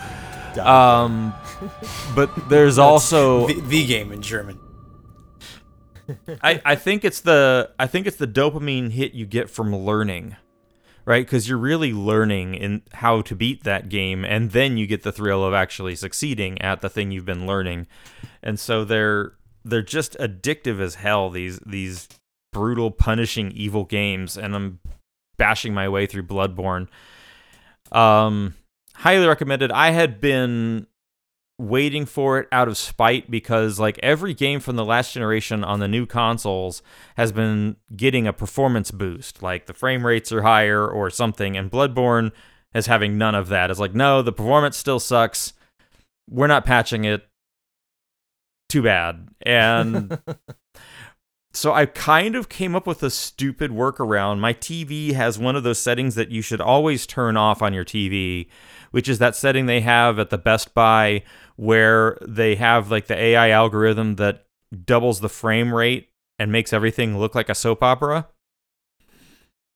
[0.60, 1.34] Um,
[2.16, 4.60] but there's also the, the game in German.
[6.42, 10.36] I, I think it's the I think it's the dopamine hit you get from learning,
[11.12, 11.26] right?
[11.26, 15.12] Because you're really learning in how to beat that game, and then you get the
[15.12, 17.86] thrill of actually succeeding at the thing you've been learning,
[18.42, 19.34] and so they're
[19.66, 21.30] they're just addictive as hell.
[21.30, 22.08] These these
[22.54, 24.80] brutal, punishing, evil games, and I'm
[25.36, 26.88] bashing my way through Bloodborne.
[27.92, 28.54] Um,
[28.96, 29.70] highly recommended.
[29.70, 30.88] I had been
[31.62, 35.80] waiting for it out of spite because like every game from the last generation on
[35.80, 36.82] the new consoles
[37.18, 39.44] has been getting a performance boost.
[39.44, 42.32] Like the frame rates are higher or something and bloodborne
[42.74, 43.70] is having none of that.
[43.70, 45.54] It's like no the performance still sucks.
[46.30, 47.28] We're not patching it.
[48.68, 49.28] Too bad.
[49.42, 50.20] And
[51.54, 54.40] so I kind of came up with a stupid workaround.
[54.40, 57.84] My TV has one of those settings that you should always turn off on your
[57.84, 58.48] TV,
[58.92, 61.24] which is that setting they have at the Best Buy
[61.62, 64.46] where they have like the AI algorithm that
[64.84, 68.28] doubles the frame rate and makes everything look like a soap opera.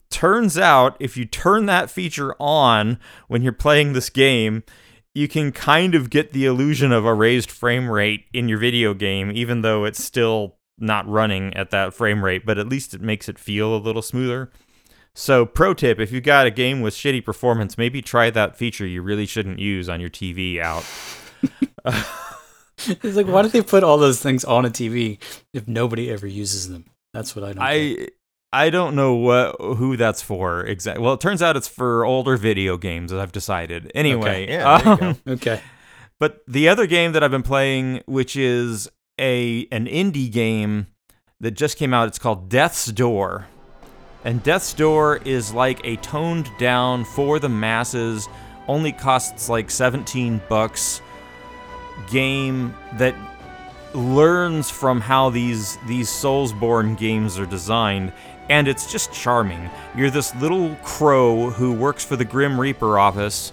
[0.09, 4.63] Turns out, if you turn that feature on when you're playing this game,
[5.13, 8.95] you can kind of get the illusion of a raised frame rate in your video
[8.95, 13.01] game, even though it's still not running at that frame rate, but at least it
[13.01, 14.51] makes it feel a little smoother.
[15.13, 18.87] So, pro tip if you got a game with shitty performance, maybe try that feature
[18.87, 20.83] you really shouldn't use on your TV out.
[22.77, 25.19] it's like, why do they put all those things on a TV
[25.53, 26.85] if nobody ever uses them?
[27.13, 27.63] That's what I don't.
[27.63, 28.13] I get.
[28.55, 31.03] I don't know what who that's for exactly.
[31.03, 33.11] Well, it turns out it's for older video games.
[33.11, 33.91] As I've decided.
[33.93, 35.59] Anyway, Okay, yeah, um, okay.
[36.21, 38.87] But the other game that I've been playing, which is
[39.19, 40.87] a an indie game
[41.41, 43.47] that just came out, it's called Death's Door.
[44.23, 48.29] And Death's Door is like a toned down for the masses,
[48.69, 51.01] only costs like 17 bucks
[52.09, 53.15] game that
[53.93, 58.11] learns from how these these Soulsborne games are designed
[58.49, 59.69] and it's just charming.
[59.95, 63.51] You're this little crow who works for the Grim Reaper office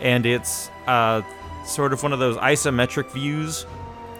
[0.00, 1.22] and it's uh,
[1.64, 3.66] sort of one of those isometric views.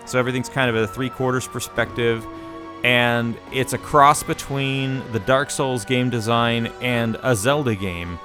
[0.07, 2.27] So everything's kind of a three quarters perspective.
[2.85, 8.19] And it's a cross between the Dark Souls game design and a Zelda game.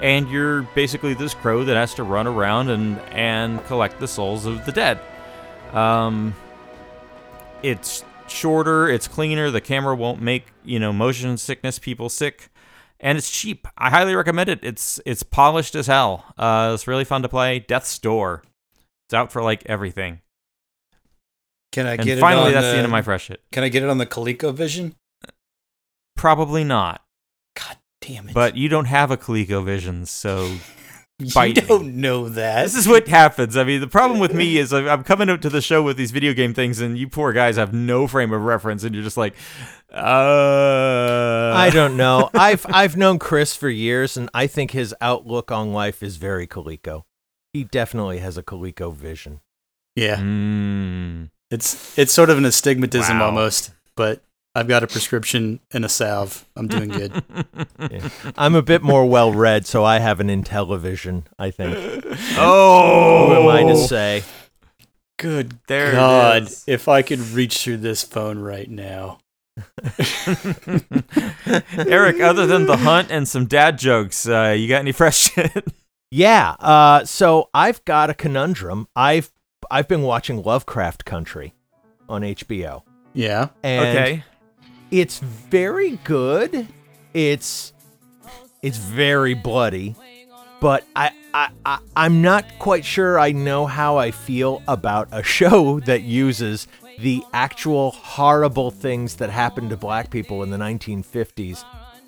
[0.00, 4.46] And you're basically this crow that has to run around and, and collect the souls
[4.46, 4.98] of the dead.
[5.72, 6.34] Um,
[7.62, 12.50] it's shorter, it's cleaner, the camera won't make, you know, motion sickness people sick
[13.00, 13.66] and it's cheap.
[13.76, 14.60] I highly recommend it.
[14.62, 16.26] It's it's polished as hell.
[16.38, 17.58] Uh, it's really fun to play.
[17.58, 18.42] Death's Door.
[19.06, 20.20] It's out for like everything.
[21.72, 23.42] Can I And get finally, it on that's the end of my fresh hit.
[23.52, 24.94] Can I get it on the ColecoVision?
[26.16, 27.02] Probably not,
[28.00, 28.34] damn it!
[28.34, 30.56] but you don't have a ColecoVision, so
[31.18, 32.62] you don't know that.
[32.62, 33.56] this is what happens.
[33.56, 35.96] I mean, the problem with me is I'm I'm coming up to the show with
[35.96, 39.04] these video game things, and you poor guys have no frame of reference, and you're
[39.04, 39.34] just like,
[39.92, 41.52] uh.
[41.56, 42.30] I don't know.
[42.34, 46.46] I've I've known Chris for years, and I think his outlook on life is very
[46.46, 47.02] Coleco.
[47.52, 49.40] He definitely has a Coleco vision.
[49.96, 51.30] yeah, Mm.
[51.50, 53.26] it's it's sort of an astigmatism Wow.
[53.26, 54.22] almost, but
[54.54, 56.44] I've got a prescription and a salve.
[56.56, 57.22] I'm doing good.
[58.36, 61.24] I'm a bit more well read, so I have an Intellivision.
[61.38, 61.76] I think.
[62.36, 64.24] Oh, Who am I to say?
[65.18, 66.64] Good There it God, is.
[66.66, 69.18] if I could reach through this phone right now.
[71.76, 75.64] Eric, other than the hunt and some dad jokes, uh, you got any fresh shit?
[76.10, 76.50] Yeah.
[76.58, 78.88] Uh, so I've got a conundrum.
[78.96, 79.30] I've
[79.70, 81.54] I've been watching Lovecraft Country
[82.08, 82.82] on HBO,
[83.12, 83.48] Yeah.
[83.62, 84.24] and okay.
[84.90, 86.66] It's very good.
[87.14, 87.72] It's
[88.62, 89.96] it's very bloody,
[90.60, 95.22] but I, I, I I'm not quite sure I know how I feel about a
[95.22, 101.64] show that uses the actual horrible things that happened to black people in the 1950s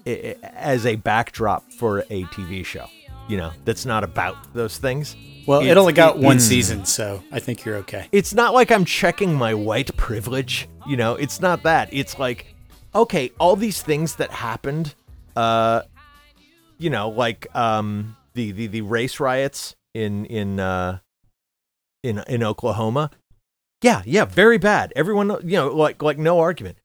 [0.06, 2.86] i- i- as a backdrop for a TV show.
[3.28, 5.16] You know, that's not about those things.
[5.46, 6.40] Well, it only got it- one mm.
[6.40, 8.06] season, so I think you're okay.
[8.12, 10.68] it's not like I'm checking my white privilege.
[10.86, 11.88] You know, it's not that.
[11.90, 12.54] It's like,
[12.94, 14.94] okay, all these things that happened,
[15.36, 15.82] uh,
[16.78, 20.98] you know, like um, the, the the race riots in in uh,
[22.02, 23.10] in in Oklahoma.
[23.82, 24.92] Yeah, yeah, very bad.
[24.94, 26.78] Everyone, you know, like like no argument.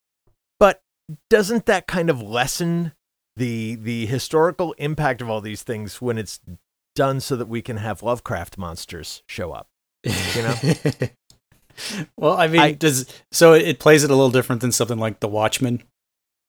[0.60, 0.82] But
[1.30, 2.94] doesn't that kind of lessen
[3.36, 6.40] the the historical impact of all these things when it's
[6.96, 9.68] done so that we can have Lovecraft monsters show up?
[10.04, 10.56] You know?
[12.18, 14.98] well, I mean, I- does so it, it plays it a little different than something
[14.98, 15.84] like The Watchmen,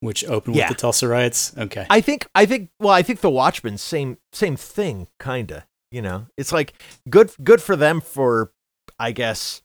[0.00, 0.68] which opened Yeah.
[0.68, 1.56] with the Tulsa riots.
[1.56, 1.86] Okay.
[1.90, 6.26] I think I think well I think the Watchmen same same thing kinda you know
[6.36, 6.74] it's like
[7.08, 8.52] good good for them for
[8.98, 9.62] I guess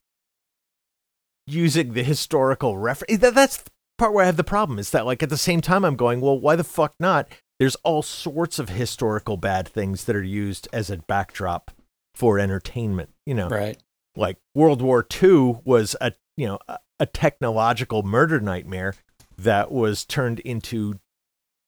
[1.46, 4.89] using the historical reference eh, that, that's the part where I have the problem is
[4.91, 7.28] that like at the same time I'm going well why the fuck not
[7.60, 11.72] there's all sorts of historical bad things that are used as a backdrop
[12.15, 13.78] for entertainment you know right.
[14.15, 18.96] like World War II was a you know a, a technological murder nightmare
[19.38, 21.00] that was turned into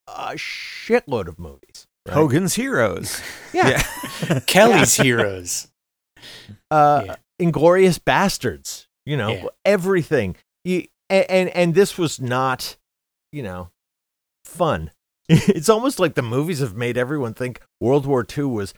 [0.08, 1.88] a shitload of movies.
[2.08, 2.14] right?
[2.14, 3.22] Hogan's Heroes.
[3.54, 3.82] Yeah.
[4.48, 5.68] Kelly's Heroes.
[6.70, 7.16] uh, Yeah.
[7.40, 8.88] Inglorious Bastards.
[9.06, 9.46] You know, Yeah.
[9.64, 10.36] everything.
[10.64, 12.76] You, and, and and this was not,
[13.32, 13.70] you know,
[14.44, 14.92] fun.
[15.30, 18.74] it's almost like the movies have made everyone think World War II was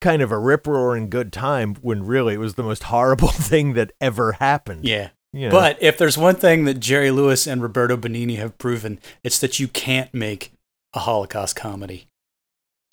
[0.00, 3.74] kind of a rip roaring good time when really it was the most horrible thing
[3.74, 4.84] that ever happened.
[4.84, 5.10] Yeah.
[5.32, 5.52] You know?
[5.52, 9.58] But if there's one thing that Jerry Lewis and Roberto Benigni have proven, it's that
[9.58, 10.52] you can't make
[10.94, 12.06] a Holocaust comedy.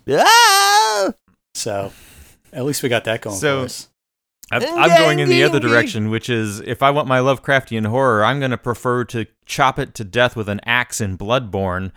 [0.10, 1.14] Ah!
[1.54, 1.92] So
[2.54, 3.90] at least we got that going So- for us.
[4.52, 8.26] I'm, I'm going in the other direction, which is if I want my Lovecraftian horror,
[8.26, 11.92] I'm going to prefer to chop it to death with an axe in Bloodborne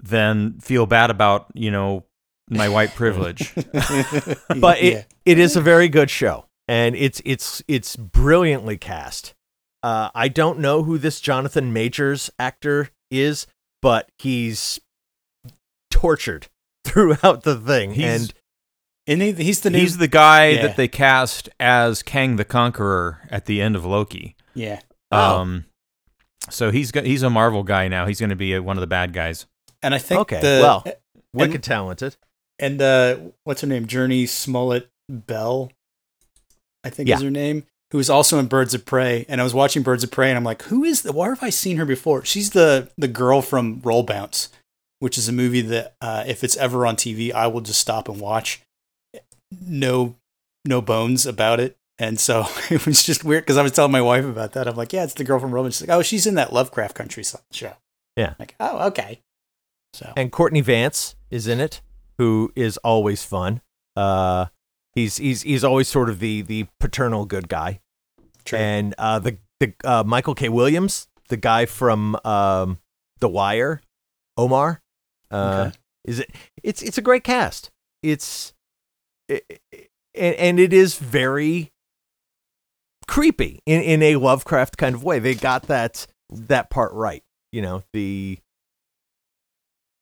[0.00, 2.04] than feel bad about, you know,
[2.48, 3.52] my white privilege.
[4.60, 5.02] but it, Yeah.
[5.24, 9.34] it is a very good show and it's it's it's brilliantly cast
[9.82, 13.46] uh, i don't know who this jonathan majors actor is
[13.82, 14.80] but he's
[15.90, 16.48] tortured
[16.84, 18.34] throughout the thing He's and
[19.06, 19.78] And he, he's the new.
[19.78, 20.66] He's the guy Yeah.
[20.66, 24.36] that they cast as Kang the Conqueror at the end of Loki.
[24.54, 24.80] yeah.
[25.10, 25.38] Oh.
[25.40, 25.64] Um,
[26.50, 28.04] so he's go- he's a Marvel guy now.
[28.06, 29.46] He's going to be a, one of the bad guys.
[29.82, 30.82] And I think Okay, the well.
[30.84, 30.94] and-
[31.32, 32.16] wicked talented
[32.58, 33.86] and uh, what's her name?
[33.86, 35.70] Jurnee Smollett Bell,
[36.84, 37.16] I think Yeah.
[37.16, 37.64] is her name.
[37.90, 40.36] Who is also in Birds of Prey, and I was watching Birds of Prey, and
[40.36, 41.12] I'm like, who is the?
[41.12, 42.24] Where have I seen her before?
[42.24, 44.50] She's the the girl from Roll Bounce,
[44.98, 48.08] which is a movie that uh, if it's ever on TV, I will just stop
[48.08, 48.60] and watch.
[49.66, 50.16] No,
[50.66, 54.02] no bones about it, and so it was just weird because I was telling my
[54.02, 54.68] wife about that.
[54.68, 55.78] I'm like, yeah, it's the girl from Roll Bounce.
[55.78, 57.72] She's like, oh, she's in that Lovecraft Country show.
[58.16, 58.30] Yeah.
[58.30, 59.20] I'm like, oh, okay.
[59.94, 61.80] So and courtney vance is in it
[62.18, 63.62] who is always fun
[63.96, 64.46] uh
[64.98, 67.80] he's he's he's always sort of the the paternal good guy.
[68.44, 68.58] True.
[68.58, 70.48] and uh the the uh, michael k.
[70.48, 72.78] Williams the guy from um
[73.20, 73.80] the wire
[74.38, 74.80] omar
[75.30, 75.76] uh Okay.
[76.06, 76.30] is it
[76.62, 77.70] it's it's a great cast.
[78.02, 78.52] It's
[79.28, 81.70] it, it- and, and it is very
[83.06, 85.18] creepy in in a lovecraft kind of way.
[85.18, 88.38] They got that that part right you know the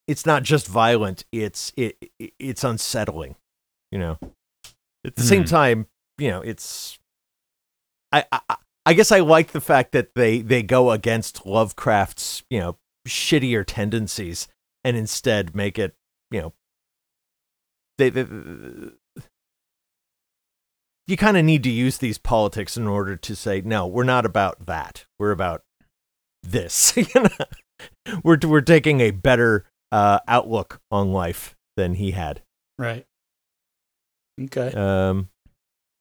[0.08, 3.34] it's not just violent it's it, it it's unsettling
[3.92, 4.18] you know
[5.06, 5.48] at the same Hmm.
[5.48, 5.86] time
[6.18, 6.98] you know it's
[8.12, 12.58] I, I i guess i like the fact that they they go against lovecraft's you
[12.60, 14.48] know shittier tendencies
[14.84, 15.94] and instead make it
[16.30, 16.52] you know
[17.98, 18.26] they, they
[21.06, 24.26] you kind of need to use these politics in order to say no we're not
[24.26, 25.62] about that we're about
[26.42, 27.28] this you know
[28.24, 32.42] we're we're taking a better uh, outlook on life than he had.
[32.78, 33.06] right.
[34.44, 34.72] Okay.
[34.72, 35.28] Um,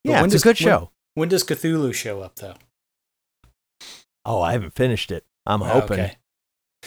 [0.04, 0.90] yeah, when it's does- a good show.
[1.14, 2.54] When does Cthulhu show up, though?
[4.24, 5.24] Oh, I haven't finished it.
[5.46, 6.00] I'm Oh, hoping.
[6.00, 6.16] okay.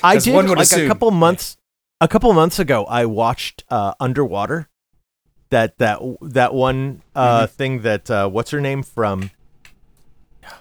[0.04, 1.58] I did like assume- a couple months.
[2.02, 4.70] A couple months ago, I watched uh, Underwater.
[5.50, 7.54] That that that one uh, Mm-hmm.
[7.56, 9.32] thing that uh, what's her name from?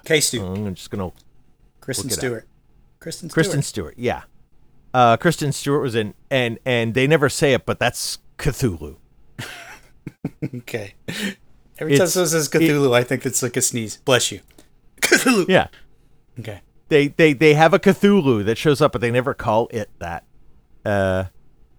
[0.07, 0.19] K.
[0.21, 1.13] Stu, Oh, I'm just gonna
[1.83, 2.09] Kristen.
[2.11, 2.49] Stewart.
[2.99, 3.35] Kristen Stewart.
[3.35, 3.95] Kristen Stewart.
[3.99, 4.23] Yeah,
[4.95, 8.97] uh, Kristen Stewart was in, and and they never say it, but that's Cthulhu.
[10.57, 10.95] okay.
[11.79, 13.99] Every time someone says Cthulhu, I think it's like a sneeze.
[13.99, 14.41] Bless you.
[15.01, 15.47] Cthulhu.
[15.49, 15.69] Yeah,
[16.41, 16.61] Okay.
[16.89, 20.25] they they they have a Cthulhu that shows up, but they never call it that.
[20.85, 21.25] Uh,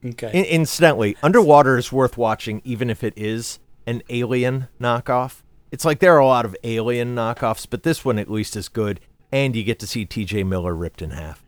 [0.06, 0.32] Okay.
[0.34, 5.42] In- incidentally, Underwater is worth watching, even if it is an Alien knockoff.
[5.72, 8.70] It's like there are a lot of Alien knockoffs, but this one at least is
[8.70, 10.44] good, and you get to see T.J.
[10.46, 11.44] Miller ripped in half.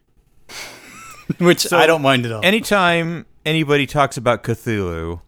[1.39, 2.43] Which I don't mind at all.
[2.43, 5.21] Anytime anybody talks about Cthulhu,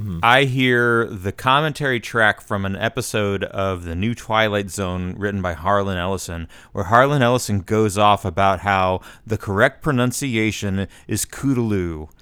[0.00, 0.20] Mm-hmm.
[0.22, 5.52] I hear the commentary track from an episode of the new Twilight Zone written by
[5.52, 12.08] Harlan Ellison, where Harlan Ellison goes off about how the correct pronunciation is Kudaloo.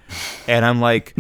[0.48, 1.14] And I'm like,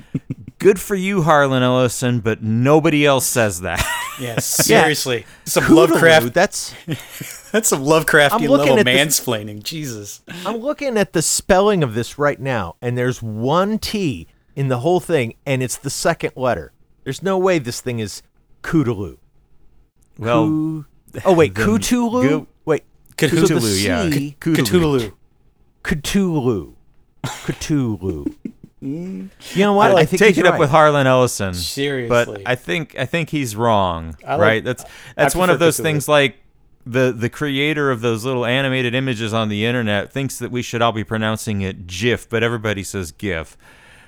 [0.58, 3.84] good for you, Harlan Ellison, but nobody else says that.
[4.20, 5.26] yeah, seriously.
[5.44, 6.34] Some Lovecraft.
[6.34, 6.74] That's.
[7.52, 9.64] That's some Lovecrafty level mansplaining.
[9.64, 10.22] Jesus.
[10.46, 14.28] I'm looking at the spelling of this right now, and there's one T
[14.60, 16.70] in the whole thing, and it's the second letter.
[17.04, 18.22] There's no way this thing is
[18.62, 19.16] Kudaloo.
[20.18, 20.84] well, Ku-
[21.24, 22.28] oh wait, then Cthulhu.
[22.28, 22.84] go- wait,
[23.16, 24.10] Cthulhu, so the yeah.
[24.10, 25.14] C- Cthulhu.
[25.82, 26.74] Cthulhu.
[27.24, 28.34] Cthulhu.
[28.82, 29.94] you know what?
[29.94, 31.54] I, think take he's it up with Harlan Ellison.
[31.54, 32.08] Seriously.
[32.10, 34.14] but I think I think he's wrong.
[34.22, 34.62] Like- right?
[34.64, 34.84] That's
[35.16, 35.82] that's one of those Cthulhu.
[35.84, 36.36] things like
[36.84, 40.82] the the creator of those little animated images on the internet thinks that we should
[40.82, 43.56] all be pronouncing it GIF, but everybody says GIF.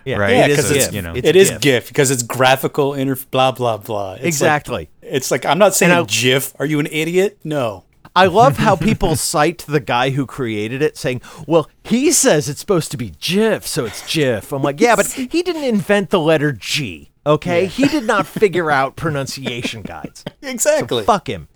[0.05, 0.31] Yeah, right?
[0.37, 1.15] Yeah, it is because a it's, you know.
[1.15, 1.61] It's it is GIF.
[1.61, 4.13] GIF because it's graphical inter blah blah blah.
[4.15, 4.91] It's like- Exactly.
[5.03, 6.55] it's like I'm not saying And I- GIF.
[6.59, 7.39] Are you an idiot?
[7.45, 7.85] No.
[8.15, 12.61] I love how people cite the guy who created it, saying, "Well, he says it's
[12.61, 16.21] supposed to be GIF, so it's GIF." I'm like, "Yeah, but he didn't invent the
[16.21, 20.25] letter G." Okay, he did not figure out pronunciation guides.
[20.43, 21.05] Exactly.
[21.05, 21.47] Fuck him.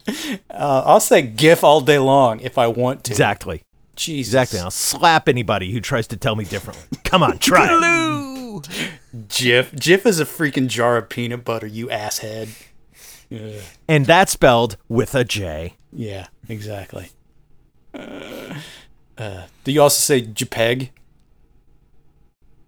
[0.48, 3.12] Uh, I'll say GIF all day long if I want to.
[3.12, 3.62] Exactly.
[3.96, 4.32] Jesus.
[4.32, 4.60] Exactly.
[4.60, 6.84] I'll slap anybody who tries to tell me differently.
[7.04, 7.66] Come on, try
[8.64, 8.90] it.
[9.28, 9.74] Jif.
[9.74, 12.48] Jif is a freaking jar of peanut butter, you asshead.
[13.32, 13.60] Ugh.
[13.88, 15.74] And that's spelled with a J.
[15.92, 17.10] Yeah, exactly.
[17.92, 18.54] Uh,
[19.18, 20.90] uh, do you also say JPEG?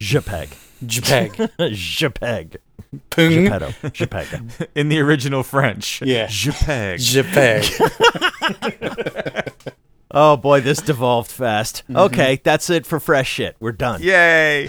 [0.01, 0.49] JPEG.
[0.85, 1.51] JPEG.
[1.59, 2.57] JPEG.
[3.11, 3.31] Pung.
[3.31, 3.69] Geppetto.
[3.83, 4.69] JPEG.
[4.75, 6.01] In the original French.
[6.03, 6.27] Yeah.
[6.27, 6.97] JPEG.
[7.25, 7.75] JPEG.
[10.11, 11.83] Oh boy, this devolved fast.
[11.95, 13.57] Okay, that's it for fresh shit.
[13.61, 14.01] We're done.
[14.03, 14.69] Yay.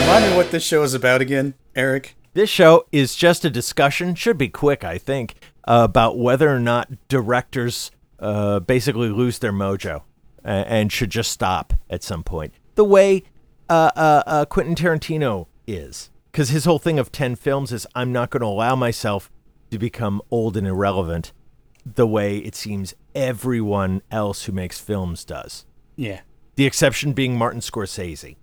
[0.00, 2.16] Remind me what this show is about again, Eric.
[2.34, 5.34] This show is just a discussion, should be quick, I think,
[5.66, 10.02] uh, about whether or not directors uh, basically lose their mojo
[10.44, 12.52] uh, and should just stop at some point.
[12.74, 13.24] The way
[13.68, 16.10] uh, uh, uh, Quentin Tarantino is.
[16.30, 19.30] Because his whole thing of 10 films is I'm not going to allow myself
[19.70, 21.32] to become old and irrelevant
[21.86, 25.64] the way it seems everyone else who makes films does.
[25.96, 26.20] Yeah.
[26.56, 28.36] The exception being Martin Scorsese.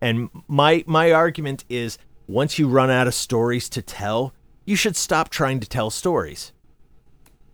[0.00, 4.34] And my my argument is once you run out of stories to tell,
[4.64, 6.52] you should stop trying to tell stories.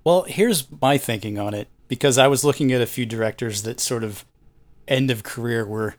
[0.04, 3.80] Well, here's my thinking on it because I was looking at a few directors that
[3.80, 4.24] sort of
[4.88, 5.96] end of career were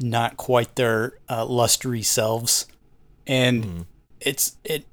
[0.00, 2.66] not quite their uh, lustery selves,
[3.26, 3.86] and
[4.20, 4.86] it's it.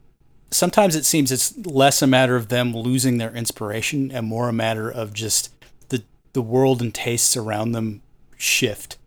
[0.52, 4.54] Sometimes it seems it's less a matter of them losing their inspiration and more a
[4.54, 5.54] matter of just
[5.90, 8.02] the the world and tastes around them
[8.46, 8.98] shift,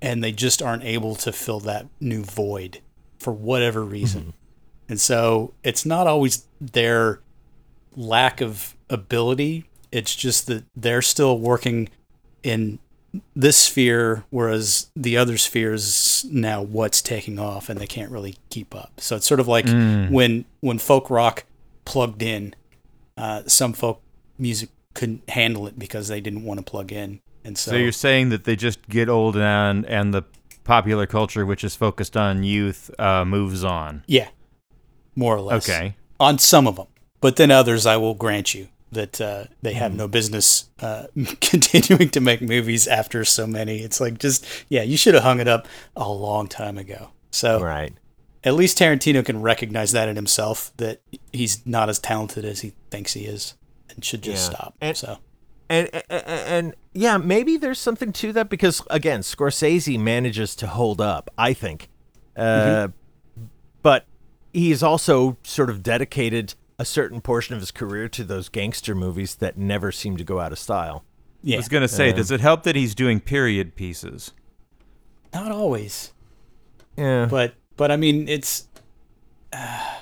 [0.00, 2.80] and they just aren't able to fill that new void
[3.18, 4.32] for whatever reason.
[4.88, 7.20] And so it's not always their
[7.96, 9.64] lack of ability.
[9.90, 11.88] It's just that they're still working
[12.42, 12.78] in
[13.34, 18.36] this sphere, whereas the other sphere is now what's taking off, and they can't really
[18.50, 19.00] keep up.
[19.00, 19.66] So it's sort of like
[20.10, 21.44] when when folk rock
[21.84, 22.54] plugged in,
[23.16, 24.02] uh, some folk
[24.38, 27.92] music couldn't handle it because they didn't want to plug in, and so, So you're
[27.92, 30.22] saying that they just get old and and the
[30.64, 34.02] popular culture, which is focused on youth, uh, moves on.
[34.06, 34.28] yeah,
[35.14, 35.68] more or less.
[35.68, 35.94] Okay.
[36.18, 36.86] on some of them,
[37.20, 39.98] but then others, I will grant you that uh, they have Hmm.
[39.98, 41.06] no business uh,
[41.40, 43.78] continuing to make movies after so many.
[43.82, 45.66] It's like just yeah, you should have hung it up
[45.96, 47.10] a long time ago.
[47.30, 47.92] So Right.
[48.44, 51.00] at least Tarantino can recognize that in himself that
[51.32, 53.54] he's not as talented as he thinks he is,
[53.90, 54.56] and should just Yeah.
[54.56, 54.74] stop.
[54.80, 55.18] And- so
[55.68, 61.00] And, and and yeah, maybe there's something to that because again, Scorsese manages to hold
[61.00, 61.88] up, I think.
[62.36, 62.88] Uh,
[63.82, 64.06] but
[64.52, 69.36] he's also sort of dedicated a certain portion of his career to those gangster movies
[69.36, 71.04] that never seem to go out of style.
[71.42, 74.32] yeah, I was gonna say, Um, does it help that he's doing period pieces?
[75.34, 76.12] not always.
[76.96, 77.26] Yeah.
[77.26, 78.68] but but I mean it's
[79.52, 79.96] uh,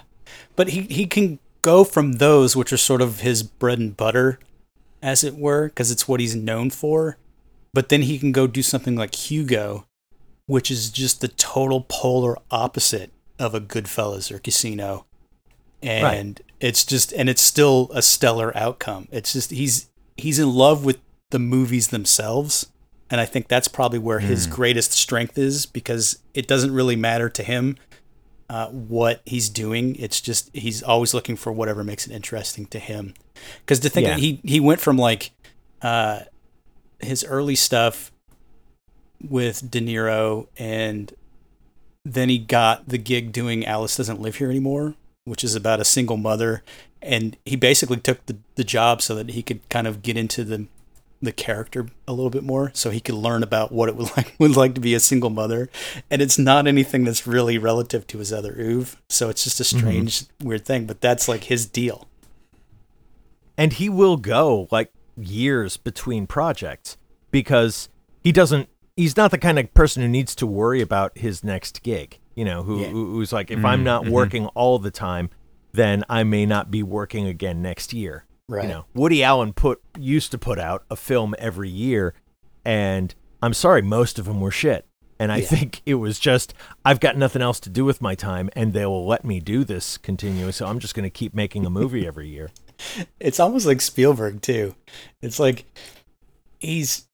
[0.55, 4.39] but he he can go from those which are sort of his bread and butter
[5.05, 7.17] as it were because it's what he's known for.
[7.73, 9.87] But then he can go do something like Hugo
[10.47, 15.07] which is just the total polar opposite of a Goodfellas or Casino.
[15.83, 19.09] And it's just and it's still a stellar outcome.
[19.11, 20.99] It's just he's he's in love with
[21.31, 22.71] the movies themselves.
[23.11, 24.53] And I think that's probably where his hmm.
[24.53, 27.77] greatest strength is because it doesn't really matter to him
[28.55, 29.97] uh, what he's doing.
[29.97, 33.15] It's just he's always looking for whatever makes it interesting to him.
[33.61, 34.17] Because to think Yeah.
[34.17, 35.33] he he went from like
[35.83, 36.21] uh,
[37.01, 38.13] his early stuff
[39.21, 41.13] with De Niro, and
[42.05, 44.95] then he got the gig doing Alice Doesn't Live Here Anymore,
[45.25, 46.63] which is about a single mother,
[47.03, 50.45] and he basically took the the job so that he could kind of get into
[50.45, 50.67] the
[51.25, 54.35] the character a little bit more so he could learn about what it would like
[54.39, 55.69] would like to be a single mother.
[56.11, 59.65] And it's not anything that's really relative to his other oeuvre so it's just a
[59.65, 59.79] mm-hmm.
[59.79, 62.09] strange weird thing but that's like his deal.
[63.57, 66.97] And he will go like years between projects
[67.31, 67.89] because
[68.21, 71.83] he doesn't he's not the kind of person who needs to worry about his next
[71.83, 72.89] gig you know who Yeah.
[72.89, 73.85] who- who's like if i'm mm-hmm.
[73.85, 74.13] not mm-hmm.
[74.13, 75.31] working all the time
[75.73, 78.65] then i may not be working again next year Right.
[78.65, 82.13] you know woody allen put used to put out a film every year
[82.65, 84.87] and i'm sorry most of them were shit
[85.19, 85.47] and i Yeah.
[85.47, 86.53] think it was just
[86.85, 89.65] i've got nothing else to do with my time and they will let me do
[89.65, 92.51] this continuous so i'm just going to keep making a movie every year
[93.21, 94.75] it's almost like Spielberg too.
[95.23, 95.65] It's like
[96.59, 97.07] he's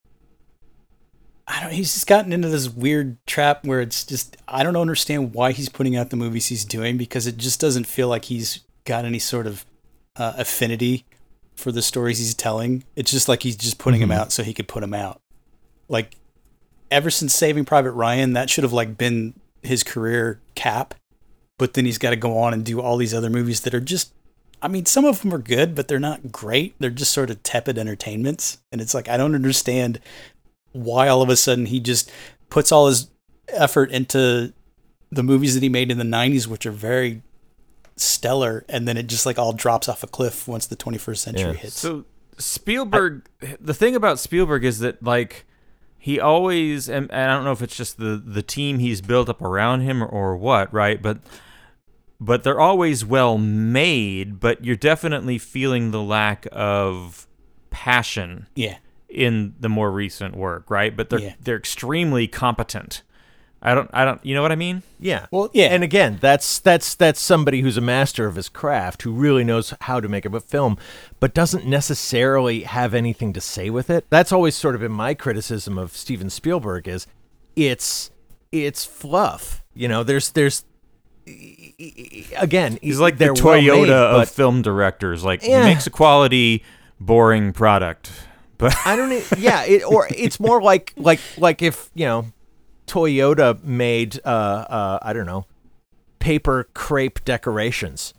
[1.46, 5.34] I don't he's just gotten into this weird trap where it's just I don't understand
[5.34, 8.60] why he's putting out the movies he's doing because it just doesn't feel like he's
[8.86, 9.66] got any sort of
[10.16, 11.04] uh, affinity
[11.60, 12.84] for the stories he's telling.
[12.96, 14.16] It's just like he's just putting them Mhm.
[14.16, 15.20] out so he could put them out.
[15.88, 16.16] Like
[16.90, 20.94] ever since Saving Private Ryan, that should have like been his career cap.
[21.58, 23.80] But then he's got to go on and do all these other movies that are
[23.80, 24.12] just.
[24.62, 26.74] I mean, some of them are good, but they're not great.
[26.78, 28.58] They're just sort of tepid entertainments.
[28.72, 30.00] And it's like I don't understand
[30.72, 32.10] why all of a sudden he just
[32.48, 33.08] puts all his
[33.48, 34.52] effort into
[35.10, 37.22] the movies that he made in the 90s which are very
[38.00, 41.42] stellar and then it just like all drops off a cliff once the 21st century
[41.52, 41.58] Yeah.
[41.58, 42.04] hits So
[42.38, 43.28] Spielberg,
[43.60, 45.44] the thing about Spielberg is that like
[45.98, 49.28] he always, and, and I don't know if it's just the the team he's built
[49.28, 51.00] up around him or, or what, right?
[51.02, 51.18] But
[52.18, 54.40] but they're always well made.
[54.40, 57.26] But you're definitely feeling the lack of
[57.68, 58.78] passion yeah
[59.10, 60.96] in the more recent work, right?
[60.96, 61.34] But they're Yeah.
[61.42, 63.02] they're extremely competent.
[63.62, 64.82] I don't I don't you know what I mean?
[64.98, 65.26] Yeah.
[65.30, 65.66] Well, yeah.
[65.66, 69.74] And again, that's that's that's somebody who's a master of his craft who really knows
[69.82, 70.78] how to make a film,
[71.20, 74.06] but doesn't necessarily have anything to say with it.
[74.08, 77.06] That's always sort of been my criticism of Steven Spielberg is
[77.54, 78.10] it's
[78.50, 79.62] it's fluff.
[79.74, 80.64] You know, there's there's
[82.38, 85.24] again, He's like the they're well Toyota made, of but film directors.
[85.24, 85.64] Like Yeah.
[85.64, 86.64] he makes a quality,
[86.98, 88.10] boring product.
[88.60, 89.10] But I don't.
[89.10, 92.26] e- Yeah, it, or it's more like like like if you know,
[92.90, 95.46] Toyota made uh uh I don't know,
[96.18, 98.14] paper crepe decorations.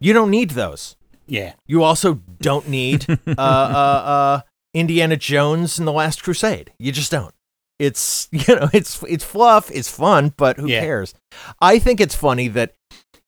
[0.00, 0.96] You don't need those.
[1.26, 4.40] yeah You also don't need uh uh uh
[4.74, 6.72] Indiana Jones and the Last Crusade.
[6.78, 7.34] You just don't.
[7.78, 9.70] It's you know it's it's fluff.
[9.70, 10.80] It's fun, but who Yeah.
[10.80, 11.14] cares?
[11.60, 12.74] I think it's funny that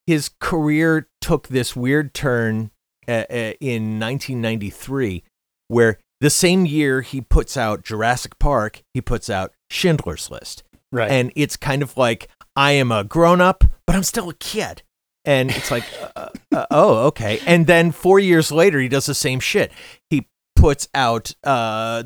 [0.06, 2.70] his career took this weird turn
[3.06, 5.22] uh, uh, in 1993,
[5.68, 10.62] where the same year he puts out Jurassic Park, he puts out Schindler's List,
[10.93, 14.34] right and it's kind of like I am a grown up, but I'm still a
[14.34, 14.82] kid.
[15.24, 15.84] And it's like,
[16.16, 17.41] uh, uh, oh, okay.
[17.47, 19.70] And then four years later, he does the same shit.
[20.09, 22.05] He puts out uh,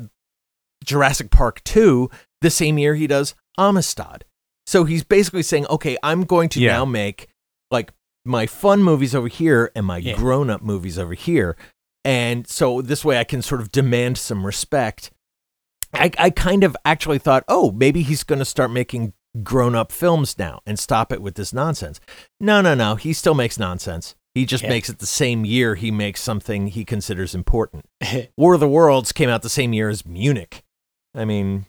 [0.83, 2.09] Jurassic Park 2
[2.41, 4.25] the same year he does Amistad.
[4.67, 6.73] So he's basically saying, okay, I'm going to Yeah.
[6.73, 7.29] now make
[7.71, 7.91] like
[8.25, 10.15] my fun movies over here and my Yeah.
[10.15, 11.55] grown up movies over here.
[12.03, 15.11] And so this way I can sort of demand some respect.
[15.97, 19.91] I, I kind of actually thought, oh, maybe he's going to start making grown up
[19.91, 21.99] films now and stop it with this nonsense.
[22.39, 22.95] No, no, no.
[22.95, 24.15] He still makes nonsense.
[24.33, 24.69] He just Yeah.
[24.69, 27.85] makes it the same year he makes something he considers important.
[28.37, 30.63] War of the Worlds came out the same year as Munich.
[31.13, 31.65] I mean,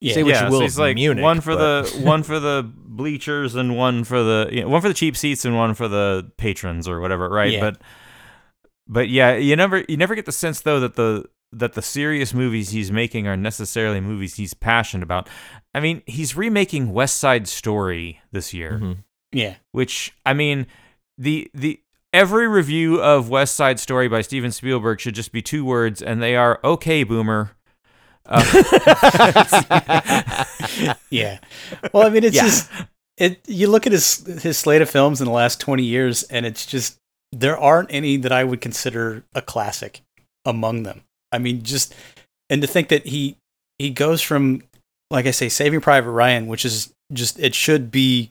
[0.00, 2.22] yeah say what yeah, you will so he's like Munich, one for but- the one
[2.22, 5.56] for the bleachers and one for the you know, one for the cheap seats and
[5.56, 7.52] one for the patrons or whatever, right?
[7.52, 7.60] Yeah.
[7.60, 7.80] But
[8.86, 11.24] but yeah, you never you never get the sense though that the
[11.58, 15.28] that the serious movies he's making are necessarily movies he's passionate about.
[15.74, 18.96] I mean, he's remaking West Side Story this year, Mhm.
[19.32, 20.66] yeah which I mean,
[21.18, 21.80] the the
[22.12, 26.22] every review of West Side Story by Steven Spielberg should just be two words, and
[26.22, 27.52] they are "Okay, Boomer."
[31.10, 31.38] yeah
[31.92, 32.44] well i mean it's Yeah.
[32.44, 32.70] just
[33.18, 36.46] it you look at his his slate of films in the last 20 years and
[36.46, 36.96] it's just
[37.32, 40.00] there aren't any that i would consider a classic
[40.44, 41.02] among them
[41.34, 41.94] i mean just
[42.48, 43.36] and to think that he
[43.78, 44.62] he goes from
[45.10, 48.30] like i say saving private ryan which is just it should be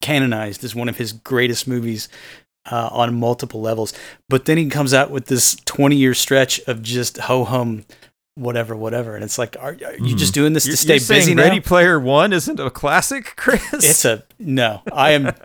[0.00, 2.08] canonized as one of his greatest movies
[2.70, 3.92] uh, on multiple levels
[4.28, 7.84] but then he comes out with this 20 year stretch of just ho hum
[8.36, 11.34] whatever whatever and it's like are, are you just doing this You're, to stay busy
[11.34, 13.62] now Ready Player One isn't a classic, Chris?
[13.72, 14.82] it's a no.
[14.92, 15.32] I am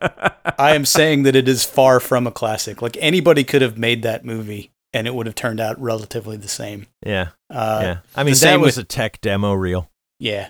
[0.58, 2.82] I am saying that it is far from a classic.
[2.82, 6.48] Like anybody could have made that movie and it would have turned out relatively the
[6.48, 6.88] same.
[7.06, 7.98] yeah, Uh, yeah.
[8.16, 9.90] I mean, that same was with- a tech demo reel.
[10.20, 10.50] yeah.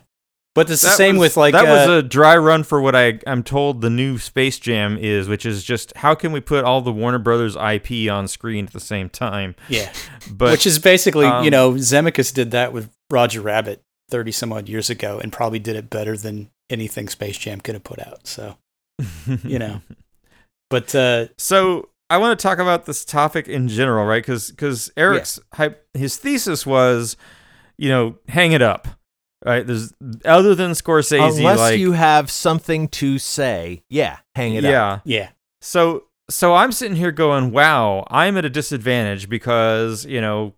[0.53, 2.95] But it's the same was- with like that uh, was a dry run for what
[2.95, 6.63] I I'm told the new Space Jam is, which is just how can we put
[6.63, 9.55] all the Warner Brothers IP on screen at the same time?
[9.67, 9.91] yeah,
[10.31, 14.53] But which is basically um, you know Zemeckis did that with Roger Rabbit thirty some
[14.53, 17.99] odd years ago and probably did it better than anything Space Jam could have put
[17.99, 18.25] out.
[18.25, 18.55] So
[19.43, 19.81] you know,
[20.69, 24.21] but uh, So I want to talk about this topic in general, right?
[24.21, 27.17] Because because Eric's hype, his thesis was,
[27.77, 28.87] you know, hang it up,
[29.43, 29.65] right?
[29.65, 29.91] There's
[30.23, 34.71] other than Scorsese, Unless like you have something to say, yeah, hang it up.
[34.71, 34.99] yeah.
[35.03, 35.29] yeah,
[35.61, 40.53] So so I'm sitting here going, wow, I'm at a disadvantage because you know,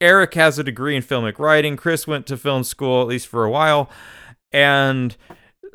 [0.00, 1.76] Eric has a degree in filmic writing.
[1.76, 3.90] Chris went to film school at least for a while,
[4.52, 5.16] and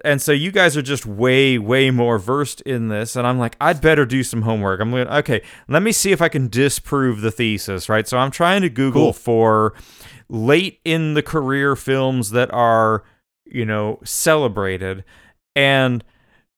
[0.04, 3.56] and so you guys are just way way more versed in this and i'm like
[3.62, 7.22] i'd better do some homework i'm going okay let me see if i can disprove
[7.22, 9.14] the thesis right so i'm trying to google Cool.
[9.14, 9.74] for
[10.30, 13.04] late in the career films that are
[13.46, 15.04] you know celebrated
[15.56, 16.04] and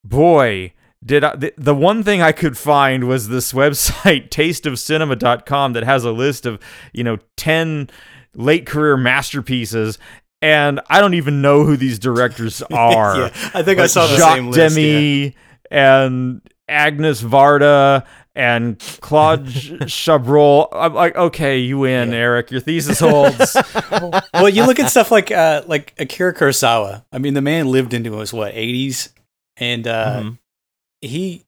[0.04, 0.74] boy
[1.06, 6.06] did I, the, the one thing I could find was this website tasteofcinema.com that has
[6.06, 6.60] a list of,
[6.94, 7.90] you know, 10
[8.36, 10.00] late career masterpieces
[10.44, 13.18] and I don't even know who these directors are.
[13.18, 14.78] yeah, I think I saw the Jacques same list.
[14.78, 15.30] yeah.
[15.72, 19.46] And Agnes Varda and Claude
[19.88, 20.68] Chabrol.
[20.72, 22.52] I'm like, okay, you win, Eric.
[22.52, 23.56] Your thesis holds.
[24.34, 27.04] well, you look at stuff like uh, like Akira Kurosawa.
[27.12, 29.10] I mean, the man lived into his what eighties,
[29.58, 30.38] and uh, Mhm.
[31.02, 31.44] he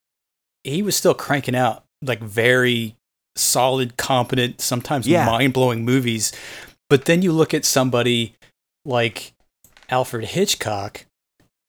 [0.63, 2.95] he was still cranking out like very
[3.35, 5.25] solid, competent, sometimes Yeah.
[5.25, 6.31] mind blowing movies.
[6.89, 8.35] But then you look at somebody
[8.85, 9.33] like
[9.89, 11.05] Alfred Hitchcock,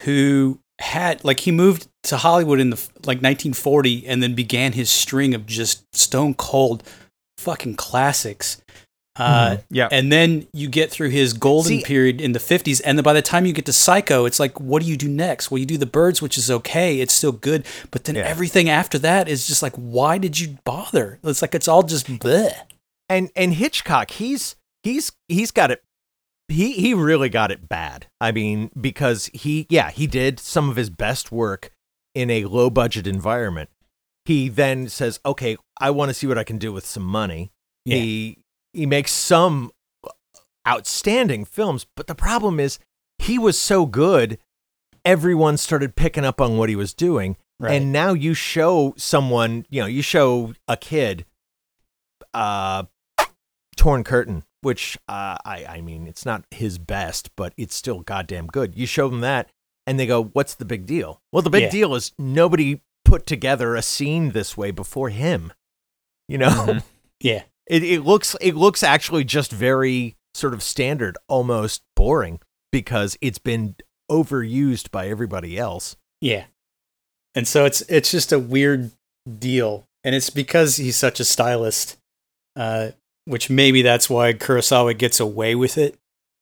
[0.03, 4.91] who had like he moved to Hollywood in the like 1940 and then began his
[4.91, 6.83] string of just stone cold
[7.39, 8.61] fucking classics.
[9.19, 9.89] Uh, yeah.
[9.91, 13.15] and then you get through his golden See- period in the 50s and then by
[13.15, 15.65] the time you get to psycho it's like what do you do next well you
[15.65, 18.25] do the birds which is okay it's still good but then Yeah.
[18.25, 22.07] everything after that is just like why did you bother it's like it's all just
[22.09, 22.53] bleh.
[23.09, 25.83] and and Hitchcock, he's he's he's got it.
[26.49, 28.07] He he really got it bad.
[28.21, 31.71] I mean, because he yeah he did some of his best work
[32.15, 33.71] in a low budget environment.
[34.25, 37.53] He then says, "Okay, I want to see what I can do with some money."
[37.85, 37.97] Yeah.
[37.97, 38.39] He
[38.73, 39.71] he makes some
[40.67, 42.79] outstanding films, but the problem is
[43.19, 44.39] he was so good,
[45.05, 47.37] everyone started picking up on what he was doing.
[47.59, 47.73] Right.
[47.73, 51.25] And now you show someone, you know, you show a kid
[52.35, 52.85] uh
[53.77, 58.47] Torn Curtain, which uh, I I mean, it's not his best, but it's still goddamn
[58.49, 58.77] good.
[58.77, 59.51] You show them that
[59.87, 61.71] and they go, "What's the big deal?" Well, the big Yeah.
[61.71, 65.53] deal is nobody put together a scene this way before him.
[66.29, 66.49] You know?
[66.51, 66.83] Mhm.
[67.21, 72.41] yeah It it looks it looks actually just very sort of standard, almost boring
[72.73, 73.75] because it's been
[74.11, 75.97] overused by everybody else.
[76.21, 76.45] yeah
[77.35, 78.91] and so it's it's just a weird
[79.39, 81.97] deal and it's because he's such a stylist
[82.55, 82.91] uh
[83.27, 85.97] which maybe that's why Kurosawa gets away with it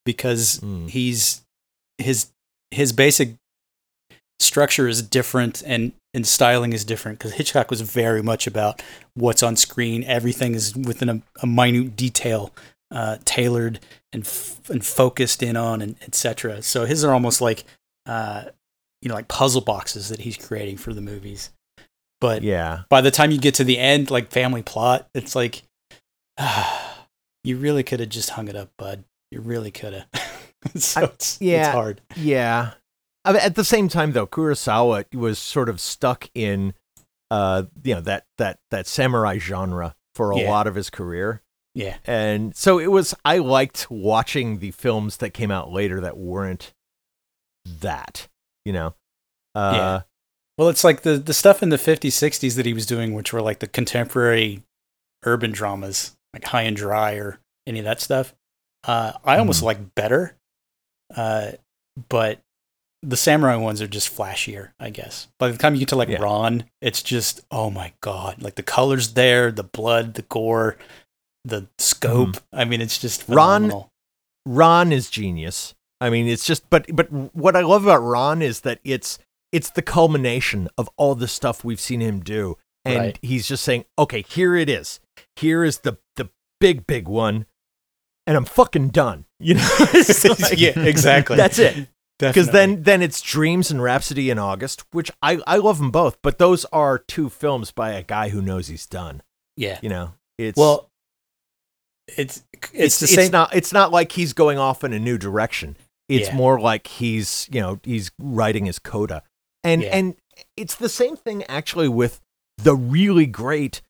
[0.05, 0.89] because Mm.
[0.91, 1.43] he's
[1.99, 2.28] his
[2.70, 3.35] his basic
[4.41, 8.82] structure is different and and styling is different because Hitchcock was very much about
[9.14, 10.05] what's on screen.
[10.05, 12.53] Everything is within a, a minute detail,
[12.93, 13.80] uh, tailored
[14.12, 16.62] and f- and focused in on, and etc.
[16.62, 17.64] So his are almost like
[18.07, 18.45] uh,
[19.03, 21.51] you know like puzzle boxes that he's creating for the movies.
[22.20, 22.82] But Yeah.
[22.89, 25.62] by the time you get to the end, like family plot, it's like
[27.45, 29.05] you really could have just hung it up, bud.
[29.30, 30.07] You really could have.
[30.76, 31.66] so I- it's, yeah.
[31.66, 32.01] it's hard.
[32.16, 32.72] Yeah.
[33.24, 36.74] I mean, At the same time, though, Kurosawa was sort of stuck in,
[37.30, 40.51] uh, you know, that that that samurai genre for a Yeah.
[40.51, 41.43] lot of his career,
[41.74, 41.97] Yeah.
[42.05, 43.14] and so it was.
[43.24, 46.74] I liked watching the films that came out later that weren't
[47.64, 48.28] that.
[48.66, 48.95] You know.
[49.55, 50.01] Uh, Yeah.
[50.59, 53.32] Well, it's like the the stuff in the 50s, 60s that he was doing, which
[53.32, 54.62] were like the contemporary
[55.24, 58.35] urban dramas, like High and Dry or any of that stuff.
[58.87, 59.64] Uh, I almost Mhm.
[59.64, 60.37] like better,
[61.16, 61.53] uh,
[62.11, 62.41] but
[63.03, 65.28] the samurai ones are just flashier, I guess.
[65.39, 66.22] By the time you get to like Yeah.
[66.22, 70.76] Ran, it's just oh my god, like the colors there, the blood, the gore,
[71.45, 72.37] the scope.
[72.53, 73.72] I mean, it's just Ran-
[74.47, 75.74] Ran is genius.
[76.01, 79.18] I mean, it's just but but what I love about Ran is that it's
[79.53, 82.57] it's the culmination of all the stuff we've seen him do.
[82.85, 83.18] And Right.
[83.22, 85.01] he's just saying, "Okay, here it is.
[85.37, 86.28] Here is the the
[86.61, 87.47] big big one,
[88.26, 89.68] and I'm fucking done." You know?
[90.41, 91.37] Like- yeah, exactly.
[91.37, 91.89] That's it.
[92.18, 96.16] Because then then it's Dreams and Rhapsody in August, which I I love them both,
[96.22, 99.22] but those are two films by a guy who knows he's done.
[99.57, 99.78] yeah.
[99.82, 100.91] You know, it's Well,
[102.16, 103.32] it's it's, it's the it's same.
[103.32, 105.76] not it's not like he's going off in a new direction.
[106.09, 106.37] It's Yeah.
[106.37, 109.22] more like he's you know he's writing his coda,
[109.62, 109.89] and Yeah.
[109.97, 110.16] and
[110.57, 112.20] it's the same thing actually with
[112.59, 113.83] the really great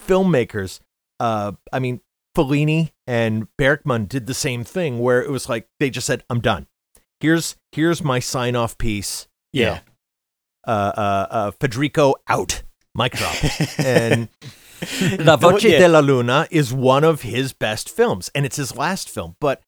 [0.00, 0.80] filmmakers.
[1.20, 2.00] Uh, I mean,
[2.36, 6.40] Fellini and Bergman did the same thing, where it was like they just said, "I'm
[6.40, 6.66] done.
[7.20, 9.68] Here's here's my sign off piece." you yeah.
[9.74, 9.80] know,
[10.66, 12.62] uh, uh, uh, Federico out,
[12.94, 13.36] mic drop,
[13.78, 14.28] and
[15.18, 15.78] La Voce Yeah.
[15.78, 19.62] della Luna is one of his best films, and it's his last film, but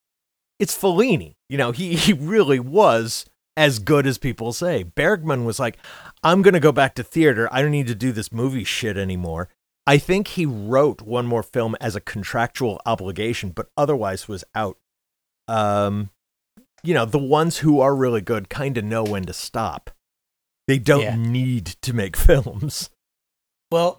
[0.59, 1.37] it's Fellini.
[1.51, 4.83] You know, he, he really was as good as people say.
[4.83, 5.77] Bergman was like,
[6.23, 7.49] I'm going to go back to theater.
[7.53, 9.49] I don't need to do this movie shit anymore.
[9.87, 14.79] I think he wrote one more film as a contractual obligation, but otherwise was out.
[15.47, 16.11] Um,
[16.83, 19.91] you know, the ones who are really good kind of know when to stop.
[20.67, 21.17] They don't Yeah.
[21.17, 22.91] need to make films.
[23.71, 23.99] Well,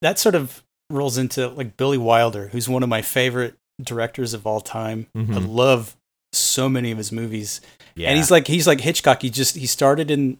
[0.00, 4.46] that sort of rolls into like Billy Wilder, who's one of my favorite directors of
[4.46, 5.06] all time.
[5.14, 5.46] I Mhm.
[5.54, 5.96] love
[6.58, 7.60] so many of his movies.
[7.94, 8.08] Yeah.
[8.08, 9.22] And he's like he's like Hitchcock.
[9.22, 10.38] He just he started in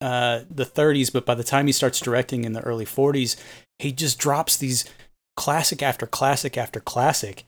[0.00, 3.36] uh, the 30s, but by the time he starts directing in the early 40s,
[3.78, 4.86] he just drops these
[5.36, 7.44] classic after classic after classic.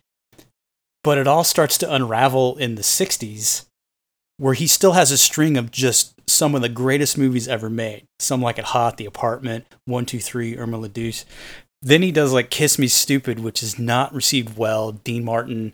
[1.02, 3.64] But it all starts to unravel in the 60s,
[4.36, 8.04] where he still has a string of just some of the greatest movies ever made.
[8.18, 11.24] Some like It Hot, The Apartment, 123, Irma La Douce.
[11.80, 14.92] Then he does like Kiss Me Stupid, which is not received well.
[14.92, 15.72] Dean Martin,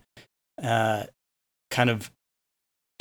[0.63, 1.07] uh,
[1.71, 2.11] kind of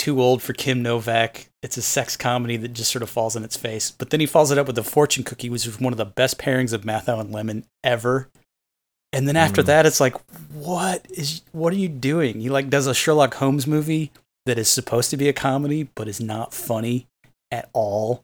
[0.08, 1.50] too old for Kim Novak.
[1.62, 3.92] It's a sex comedy that just sort of falls on its face.
[3.92, 6.06] But then he follows it up with The Fortune Cookie, which is one of the
[6.06, 8.30] best pairings of Matthau and Lemmon ever.
[9.12, 9.66] And then after Mm.
[9.66, 10.16] that, it's like,
[10.54, 12.40] what is what are you doing?
[12.40, 14.12] He like does a Sherlock Holmes movie
[14.46, 17.08] that is supposed to be a comedy, but is not funny
[17.52, 18.24] at all.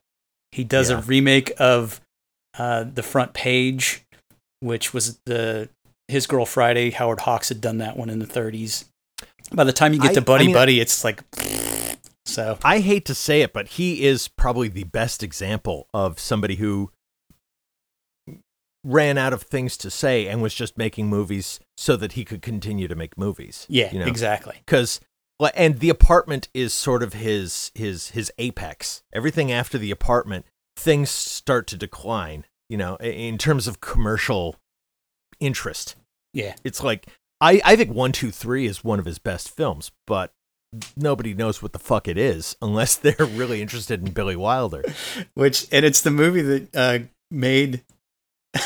[0.54, 2.00] He does a remake of
[2.58, 4.04] uh, The Front Page,
[4.62, 5.68] which was the
[6.08, 6.92] His Girl Friday.
[6.92, 8.86] Howard Hawks had done that one in the 30s.
[9.52, 11.22] By the time you get I- to Buddy I mean- Buddy, it's like
[12.26, 12.58] so.
[12.64, 16.92] I hate to say it, but he is probably the best example of somebody who
[18.84, 22.42] ran out of things to say and was just making movies so that he could
[22.42, 23.66] continue to make movies.
[23.70, 24.06] Yeah, you know?
[24.06, 24.56] exactly.
[24.66, 25.00] because
[25.56, 30.46] and the apartment is sort of his his his apex everything after the apartment
[30.78, 34.56] things start to decline you know in terms of commercial
[35.42, 35.96] interest
[36.34, 36.56] Yeah.
[36.64, 37.08] it's like
[37.42, 40.32] i i think 123 is one of his best films but
[40.98, 44.84] nobody knows what the fuck it is unless they're really interested in billy wilder
[45.34, 47.00] Which and it's the movie that uh,
[47.32, 47.84] made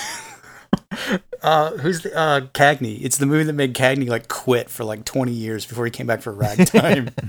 [1.42, 3.00] uh, who's the uh, Cagney?
[3.04, 6.08] It's the movie that made Cagney like quit for like 20 years before he came
[6.08, 7.10] back for Ragtime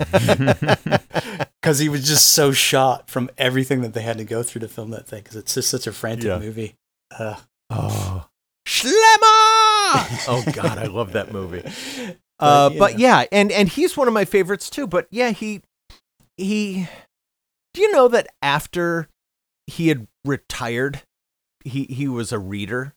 [1.61, 4.67] because he was just so shot from everything that they had to go through to
[4.67, 6.39] film that thing because it's just such a frantic Yeah.
[6.39, 6.75] movie.
[7.17, 7.35] Uh,
[7.69, 8.27] oh
[8.67, 8.93] Schlemmer!
[10.27, 11.63] oh god i love that movie
[12.39, 14.87] uh, you but yeah, and and he's one of my favorites too.
[14.87, 15.61] But yeah, he
[16.37, 16.87] he.
[17.73, 19.07] Do you know that after
[19.67, 21.01] he had retired,
[21.63, 22.93] he he was a reader.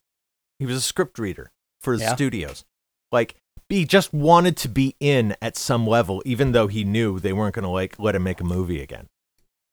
[0.58, 2.14] He was a script reader for his Yeah.
[2.14, 2.64] studios.
[3.10, 3.34] Like
[3.68, 7.54] he just wanted to be in at some level, even though he knew they weren't
[7.54, 9.08] going to like let him make a movie again.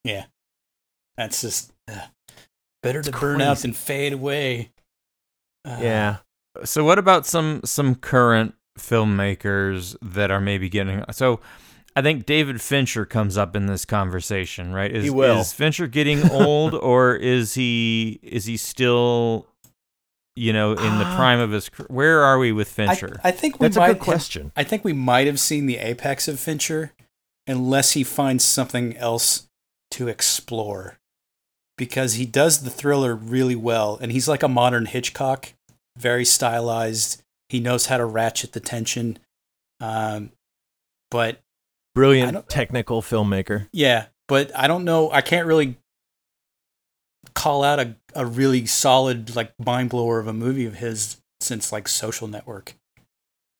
[0.04, 0.26] yeah,
[1.18, 2.08] that's just uh,
[2.82, 3.62] better to It's burn out crazy.
[3.68, 4.72] than fade away.
[5.66, 6.18] Uh, yeah,
[6.64, 11.40] So what about some some current filmmakers that are maybe getting so
[11.96, 14.92] I think David Fincher comes up in this conversation, right?
[14.92, 15.40] Is, He will.
[15.40, 19.48] is Fincher getting old or is he is he still
[20.36, 21.16] you know in the Ah.
[21.18, 23.20] prime of his car- where are we with Fincher?
[23.24, 24.52] I think we that's a good question.
[24.56, 26.94] I think we might have seen the apex of Fincher
[27.48, 29.48] unless he finds something else
[29.92, 30.98] to explore.
[31.78, 35.54] Because he does the thriller really well, and he's like a modern Hitchcock,
[35.98, 37.24] very stylized.
[37.50, 39.20] He knows how to ratchet the tension.
[39.82, 40.32] Um,
[41.12, 41.42] but
[41.96, 43.68] Brilliant technical filmmaker.
[43.74, 45.12] yeah, but I don't know.
[45.12, 45.78] I can't really
[47.34, 51.72] call out a, a really solid, like, mind blower of a movie of his since,
[51.72, 52.76] like, Social Network.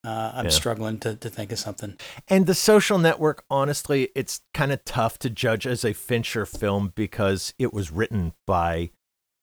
[0.06, 0.52] Uh, I'm Yeah.
[0.52, 1.98] struggling to, to think of something.
[2.30, 6.94] And the social network, honestly, it's kind of tough to judge as a Fincher film
[6.96, 8.92] because it was written by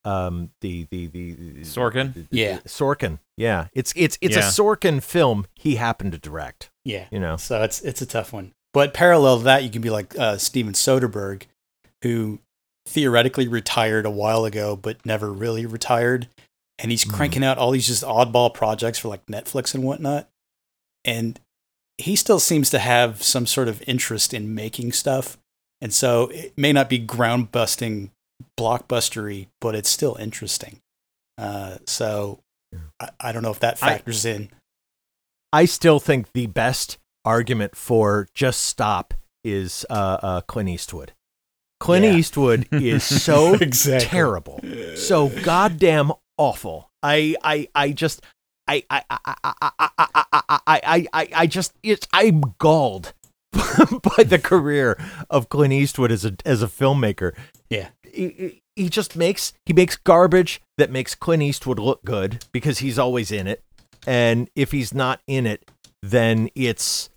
[0.07, 1.35] um the the the
[1.65, 2.15] Sorkin?
[2.15, 2.59] the- the- Yeah.
[2.67, 3.19] Sorkin.
[3.37, 3.69] Yeah.
[3.75, 4.49] It's it's it's Yeah.
[4.49, 7.07] a Sorkin film he happened to direct, Yeah.
[7.11, 7.37] you know.
[7.37, 8.53] So it's it's a tough one.
[8.73, 11.43] But parallel to that, you can be like uh, Steven Soderbergh,
[12.03, 12.41] who
[12.87, 16.29] theoretically retired a while ago, but never really retired,
[16.79, 17.13] and he's Mhm.
[17.15, 20.29] cranking out all these just oddball projects for like Netflix and whatnot.
[21.05, 21.41] And
[21.99, 25.37] he still seems to have some sort of interest in making stuff,
[25.81, 28.11] and so it may not be ground busting,
[28.59, 30.81] blockbustery, but it's still interesting.
[31.39, 32.41] Uh, so
[33.01, 34.51] I, I, don't know if that factors I, in.
[35.53, 39.15] I still think the best argument for just stop
[39.45, 41.13] is uh, uh, Clint Eastwood.
[41.79, 42.15] Clint yeah.
[42.15, 44.09] Eastwood is so exactly.
[44.09, 44.61] terrible,
[44.97, 46.91] so goddamn awful.
[47.03, 48.25] I I I just
[48.67, 53.13] I I I I I I I, I just it's I'm galled
[53.53, 54.99] by the career
[55.31, 57.35] of Clint Eastwood as a as a filmmaker
[57.71, 57.89] yeah.
[58.03, 62.81] He, he- he just makes he makes garbage that makes Clint Eastwood look good because
[62.81, 63.63] he's always in it.
[64.07, 65.71] And if he's not in it,
[66.03, 67.09] then it's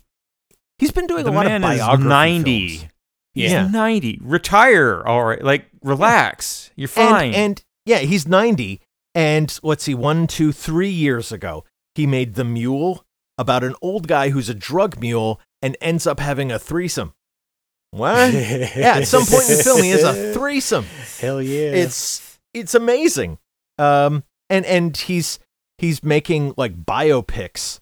[0.77, 2.77] he's been doing the a lot man of is biography 90.
[2.77, 2.91] films.
[3.33, 3.67] He's Yeah.
[3.67, 4.19] 90.
[4.23, 5.03] Retire.
[5.05, 5.43] All right.
[5.43, 6.71] Like relax.
[6.77, 7.33] You're fine.
[7.33, 8.79] And, and yeah, he's 90.
[9.13, 13.03] And let's see, one, two, three years ago, he made The Mule
[13.37, 17.13] about an old guy who's a drug mule and ends up having a threesome.
[17.91, 18.33] What?
[18.33, 20.85] yeah, at some point in the film, he has a threesome.
[21.19, 21.71] Hell yeah!
[21.71, 23.37] It's it's amazing.
[23.77, 25.39] Um, and and he's
[25.77, 27.79] he's making like biopics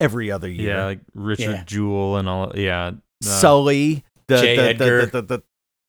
[0.00, 0.76] every other year.
[0.76, 1.64] yeah, like Richard Yeah.
[1.64, 2.52] Jewell and all.
[2.54, 2.86] Yeah.
[2.86, 4.72] uh, Sully, the J.
[4.74, 5.42] the, the, the, the,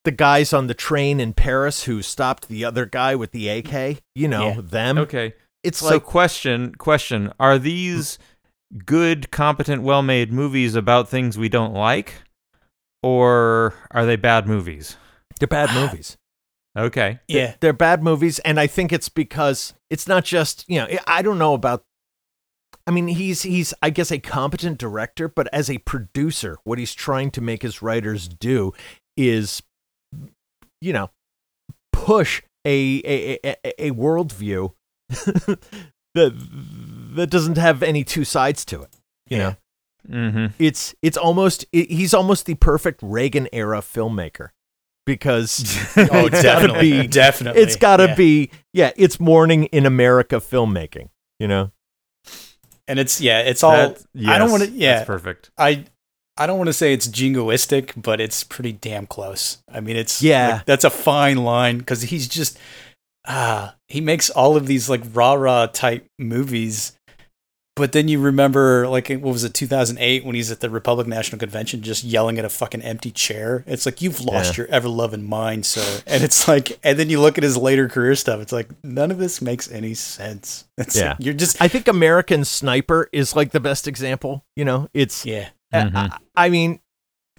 [0.06, 4.02] the guys on the train in Paris who stopped the other guy with the AK.
[4.16, 4.62] You know Yeah.
[4.64, 4.98] them.
[4.98, 5.34] Okay.
[5.64, 8.18] It's so like question question are these
[8.86, 12.14] good competent well-made movies about things we don't like
[13.04, 14.98] or are they bad movies?
[15.40, 15.82] They're bad ah.
[15.82, 16.18] movies.
[16.78, 17.20] okay.
[17.28, 17.56] Yeah.
[17.60, 21.40] they're bad movies and i think it's because it's not just you know i don't
[21.40, 21.84] know about
[22.86, 26.94] i mean he's he's i guess a competent director but as a producer what he's
[26.94, 28.74] trying to make his writers do
[29.16, 29.64] is
[30.82, 31.10] you know
[31.92, 34.72] push a a a, a worldview
[35.10, 36.34] that
[37.16, 38.96] that doesn't have any two sides to it
[39.30, 39.56] you know
[40.10, 44.50] mm-hmm it's it's almost it, he's almost the perfect reagan era filmmaker
[45.06, 45.60] because
[45.98, 47.02] Oh, it's gotta definitely.
[47.02, 47.62] be definitely.
[47.62, 48.16] it's got to Yeah.
[48.16, 51.72] be yeah it's morning in america filmmaking you know
[52.90, 53.72] And it's yeah, it's all.
[53.76, 54.70] That- I don't want to.
[54.72, 55.86] Yeah, that's perfect I
[56.38, 59.58] I don't want to say it's jingoistic, but it's pretty damn close.
[59.70, 60.48] I mean, it's Yeah.
[60.58, 62.58] like, that's a fine line because he's just
[63.28, 66.94] ah he makes all of these like rah rah type movies,
[67.78, 71.40] but then you remember like what was it 2008 when he's at the Republic National
[71.40, 73.64] Convention just yelling at a fucking empty chair.
[73.68, 74.64] It's like you've lost Yeah.
[74.64, 76.02] your ever loving mind, sir.
[76.06, 78.42] And it's like, and then you look at his later career stuff.
[78.42, 80.66] It's like none of this makes any sense.
[80.78, 81.10] It's Yeah.
[81.12, 85.26] like, you're just i think american sniper is like the best example you know it's
[85.26, 85.50] yeah.
[85.74, 85.96] I- Mhm.
[85.96, 86.80] I, I mean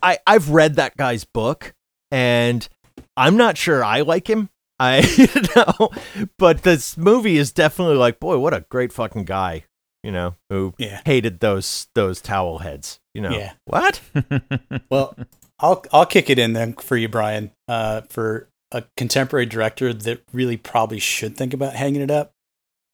[0.03, 1.73] i i've read that guy's book
[2.11, 2.69] and
[3.17, 5.91] i'm not sure i like him i you know
[6.39, 9.65] but this movie is definitely like boy what a great fucking guy
[10.03, 11.01] you know who Yeah.
[11.05, 13.53] hated those those towel heads you know Yeah.
[13.65, 14.01] what
[14.91, 15.17] Well,
[15.61, 17.51] I'll I'll kick it in then for you, Brian.
[17.67, 22.33] Uh, for a contemporary director that really probably should think about hanging it up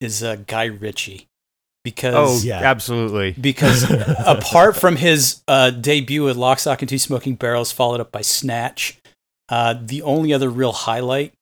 [0.01, 1.27] is uh, Guy Ritchie,
[1.85, 2.61] because oh Yeah.
[2.63, 3.85] absolutely because
[4.27, 8.23] apart from his uh, debut with Lock, Stock, and Two Smoking Barrels, followed up by
[8.23, 8.99] Snatch,
[9.51, 11.35] uh, the only other real highlight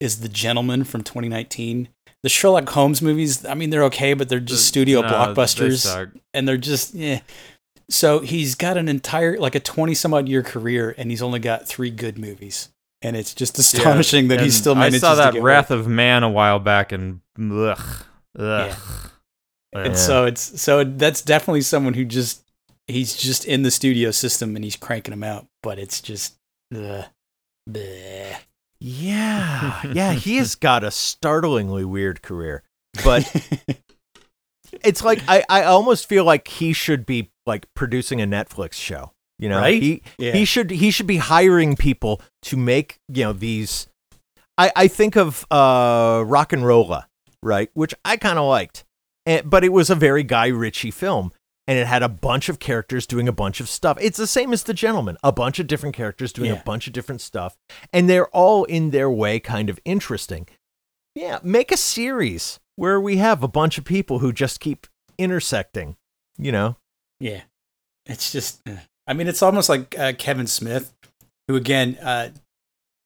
[0.00, 1.88] is The Gentleman from 2019.
[2.22, 6.08] The Sherlock Holmes movies, I mean, they're okay, but they're just studio No, blockbusters suck.
[6.34, 7.20] and they're just yeah.
[7.88, 11.38] So he's got an entire like a twenty some odd year career, and he's only
[11.40, 12.68] got three good movies,
[13.00, 16.22] and it's just astonishing that he And still manages I saw that Wrath of Man
[16.22, 17.78] a while back, and ugh,
[18.38, 18.76] ugh.
[19.72, 19.82] Yeah.
[19.82, 22.42] And so it's so that's definitely someone who just
[22.86, 26.36] he's just in the studio system and he's cranking them out, but it's just
[26.72, 27.06] bleh.
[28.80, 32.62] Yeah yeah he has got a startlingly weird career
[33.04, 33.24] but
[34.82, 39.12] it's like I, I almost feel like he should be like producing a Netflix show.
[39.38, 39.82] You know, Right?
[39.82, 40.32] he Yeah.
[40.32, 43.86] he should he should be hiring people to make you know these.
[44.58, 47.08] I I think of uh Rock and Rolla,
[47.42, 48.84] right, which I kind of liked,
[49.24, 51.32] and, but it was a very Guy Ritchie film.
[51.68, 53.96] And it had a bunch of characters doing a bunch of stuff.
[54.00, 56.60] It's the same as The Gentleman, a bunch of different characters doing Yeah.
[56.60, 57.56] a bunch of different stuff.
[57.92, 60.48] And they're all in their way kind of interesting.
[61.14, 64.86] Yeah, make a series where we have a bunch of people who just keep
[65.18, 65.96] intersecting,
[66.38, 66.76] you know?
[67.20, 67.42] Yeah.
[68.06, 70.92] It's just, uh, I mean, it's almost like uh, Kevin Smith,
[71.46, 72.30] who again, uh,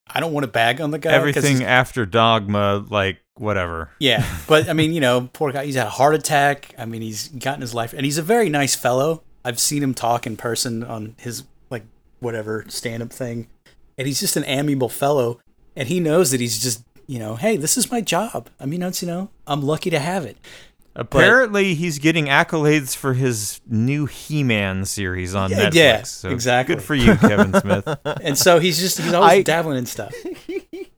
[0.06, 1.12] I don't want to bag on the guy.
[1.12, 3.90] Everything after Dogma, like whatever.
[3.98, 4.24] Yeah.
[4.46, 6.74] But I mean, you know, poor guy, he's had a heart attack.
[6.78, 9.22] I mean, he's gotten his life, and he's a very nice fellow.
[9.44, 11.84] I've seen him talk in person on his, like,
[12.20, 13.48] whatever stand up thing.
[13.98, 15.40] And he's just an amiable fellow.
[15.76, 18.48] And he knows that he's just, you know, hey, this is my job.
[18.58, 20.36] I mean, it's, you know, I'm lucky to have it.
[20.96, 25.74] Apparently, he's getting accolades for his new He-Man series on Yeah, Netflix.
[25.74, 26.76] yeah, so exactly.
[26.76, 27.88] Good for you, Kevin Smith.
[28.22, 30.14] And so he's just, he's always I- dabbling in stuff.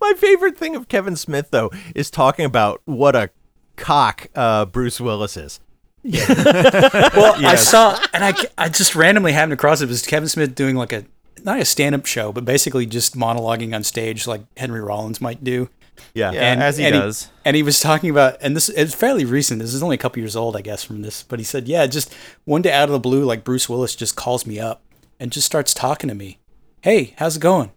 [0.00, 3.30] My favorite thing of Kevin Smith, though, is talking about what a
[3.76, 5.60] cock uh, Bruce Willis is.
[6.02, 6.26] Yeah.
[7.14, 9.84] Well, I saw, and I, I just randomly happened across it.
[9.84, 11.04] It was Kevin Smith doing like a
[11.44, 15.42] not a stand up show, but basically just monologuing on stage like Henry Rollins might
[15.42, 15.68] do.
[16.14, 16.32] Yeah.
[16.32, 17.30] Yeah, as he and does.
[17.44, 19.60] and he was talking about, and this is fairly recent.
[19.60, 21.22] This is only a couple years old, I guess, from this.
[21.22, 22.14] But he said, yeah, just
[22.44, 24.82] one day out of the blue, like Bruce Willis just calls me up
[25.18, 26.38] and just starts talking to me.
[26.82, 27.72] Hey, how's it going?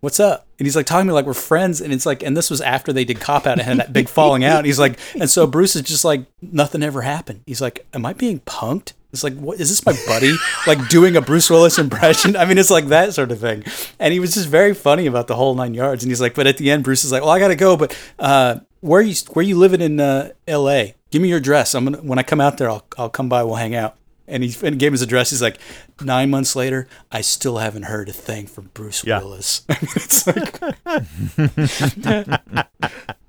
[0.00, 0.46] What's up?
[0.58, 1.80] And he's like talking to me like we're friends.
[1.80, 4.08] And it's like, and this was after they did Cop Out and had that big
[4.08, 4.58] falling out.
[4.58, 7.42] And he's like, and so Bruce is just like, nothing ever happened.
[7.46, 8.92] He's like, am I being punked?
[9.12, 10.36] It's like, what is this my buddy
[10.66, 12.36] like doing a Bruce Willis impression?
[12.36, 13.64] I mean, it's like that sort of thing.
[13.98, 16.04] And he was just very funny about the whole nine yards.
[16.04, 17.96] And he's like, but at the end, Bruce is like, well, I gotta go, but
[18.18, 20.94] uh, where you where you living in uh, L.A.?
[21.10, 21.74] Give me your address.
[21.74, 23.42] I'm gonna when I come out there, I'll I'll come by.
[23.42, 23.96] We'll hang out.
[24.28, 25.30] And he and gave him his address.
[25.30, 25.58] He's like,
[26.00, 29.18] nine months later, I still haven't heard a thing from Bruce Yeah.
[29.18, 29.62] Willis.
[29.68, 30.58] it's like,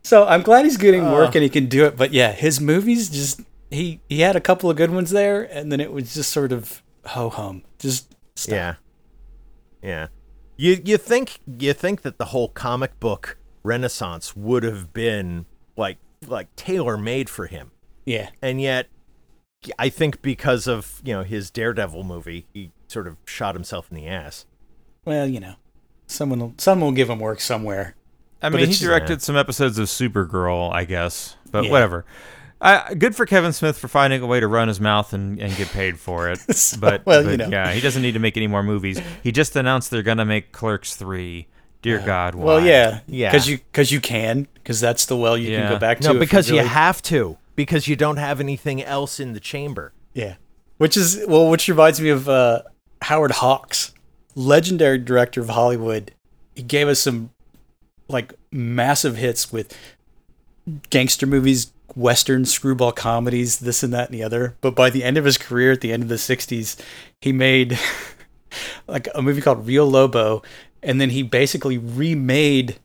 [0.04, 1.98] so I'm glad he's getting work and he can do it.
[1.98, 5.72] But yeah, his movies just he he had a couple of good ones there, and
[5.72, 7.64] then it was just sort of ho hum.
[7.80, 8.52] Just stop.
[8.54, 8.76] Yeah.
[9.84, 10.08] Yeah.
[10.56, 15.46] You you think you think that the whole comic book renaissance would have been
[15.76, 17.72] like like tailor made for him,
[18.06, 18.30] Yeah.
[18.42, 18.88] and yet
[19.78, 23.98] I think because of you know his Daredevil movie, he sort of shot himself in
[23.98, 24.46] the ass.
[25.06, 25.56] Well, you know,
[26.06, 27.96] someone will, someone will give him work somewhere.
[28.42, 31.72] I mean, he it's- directed some episodes of Supergirl, I guess, but Yeah.
[31.72, 32.06] whatever.
[32.60, 35.56] I, good for Kevin Smith for finding a way to run his mouth and, and
[35.56, 36.40] get paid for it.
[36.80, 37.50] but, well, but you know.
[37.50, 39.00] yeah, he doesn't need to make any more movies.
[39.24, 41.48] He just announced they're gonna make Clerks three.
[41.84, 42.46] Dear uh, God, why?
[42.46, 43.30] Well, yeah, Yeah.
[43.32, 45.62] because you because you can because that's the well you Yeah.
[45.64, 46.08] can go back to.
[46.10, 49.42] No, if because you really- have to because you don't have anything else in the
[49.42, 49.92] chamber.
[50.14, 50.36] Yeah.
[50.78, 52.62] Which is well, which reminds me of uh,
[53.02, 53.94] Howard Hawks,
[54.36, 56.14] legendary director of Hollywood.
[56.56, 57.32] He gave us some
[58.08, 59.76] like massive hits with
[60.90, 64.56] gangster movies, western screwball comedies, this and that and the other.
[64.62, 66.80] But by the end of his career, at the end of the '60s,
[67.22, 67.80] he made
[68.88, 70.44] like a movie called Rio Lobo,
[70.84, 72.78] and then he basically remade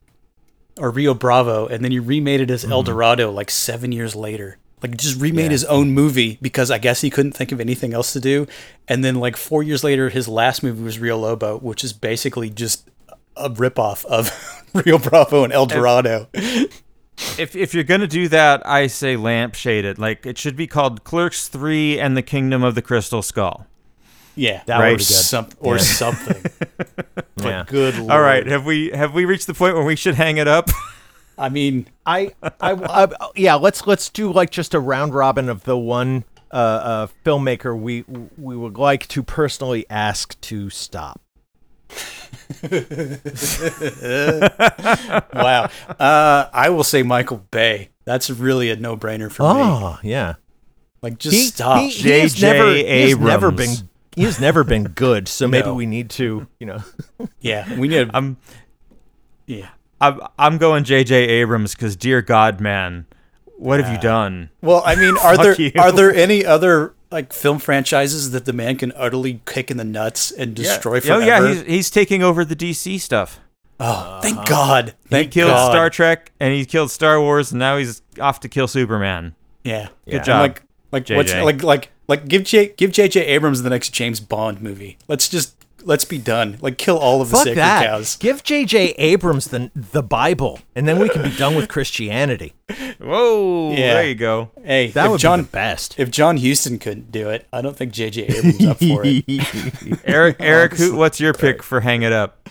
[0.81, 4.57] or Rio Bravo, and then he remade it as El Dorado like seven years later.
[4.83, 8.13] Like just remade his own movie because I guess he couldn't think of anything else
[8.15, 8.47] to do.
[8.89, 12.51] And then like four years later, his last movie was Rio Lobo, which is basically
[12.51, 12.89] just
[13.37, 14.31] a ripoff of
[14.85, 16.29] Rio Bravo and El Dorado.
[16.35, 19.99] if if you're gonna do that, I say lampshade it.
[19.99, 23.67] Like it should be called Clerks three and the Kingdom of the Crystal Skull.
[24.35, 25.05] Yeah, That or would be good.
[25.05, 25.83] some or Yeah.
[25.83, 26.43] something.
[27.35, 27.65] But Yeah.
[27.67, 27.99] good.
[27.99, 28.11] Lord.
[28.11, 30.69] All right, have we have we reached the point where we should hang it up?
[31.39, 33.55] I mean, I, I, I, yeah.
[33.55, 38.05] Let's let's do like just a round robin of the one uh, uh, filmmaker we
[38.37, 41.21] we would like to personally ask to stop.
[45.35, 45.69] wow.
[45.99, 47.91] Uh, I will say Michael Bay.
[48.05, 49.61] That's really a no-brainer for me.
[49.63, 50.35] Oh yeah,
[51.03, 51.81] Like, just stop.
[51.81, 52.53] He, he has J.J.
[52.53, 53.85] never, he has never been Abrams.
[54.17, 55.29] he has never been good.
[55.29, 55.75] So maybe No.
[55.75, 56.83] we need to you know.
[57.41, 58.11] yeah, we need.
[58.13, 58.37] I'm
[59.47, 59.69] yeah.
[60.03, 61.15] I'm I'm going J.J.
[61.15, 63.07] Abrams because dear God, man,
[63.57, 64.51] what have you done?
[64.61, 65.73] Well, I mean, are there you.
[65.79, 69.85] are there any other like film franchises that the man can utterly kick in the
[69.85, 71.25] nuts and destroy Oh forever?
[71.25, 73.39] yeah, he's he's taking over the DC stuff.
[73.81, 74.47] oh, thank uh-huh.
[74.47, 74.95] God.
[75.09, 75.71] Thank he killed God.
[75.71, 79.35] Star Trek and he killed Star Wars, and now he's off to kill Superman.
[79.63, 83.25] Yeah, Good And job, Like, like what's like like like give J give J.J.
[83.25, 84.99] Abrams the next James Bond movie.
[85.07, 85.55] Let's just
[85.85, 86.59] let's be done.
[86.61, 87.87] Like kill all of the Fuck sacred that.
[87.87, 88.17] cows.
[88.17, 88.91] Give J.J.
[88.99, 92.55] Abrams the the Bible, and then we can be done with Christianity.
[93.01, 93.95] Whoa, Yeah.
[93.95, 94.51] there you go.
[94.65, 95.99] Hey, That if would John be the best.
[95.99, 98.23] if John Huston couldn't do it, I don't think J.J.
[98.27, 100.01] Abrams up for it.
[100.05, 102.49] Eric, Eric, who, what's your pick for Hang It Up?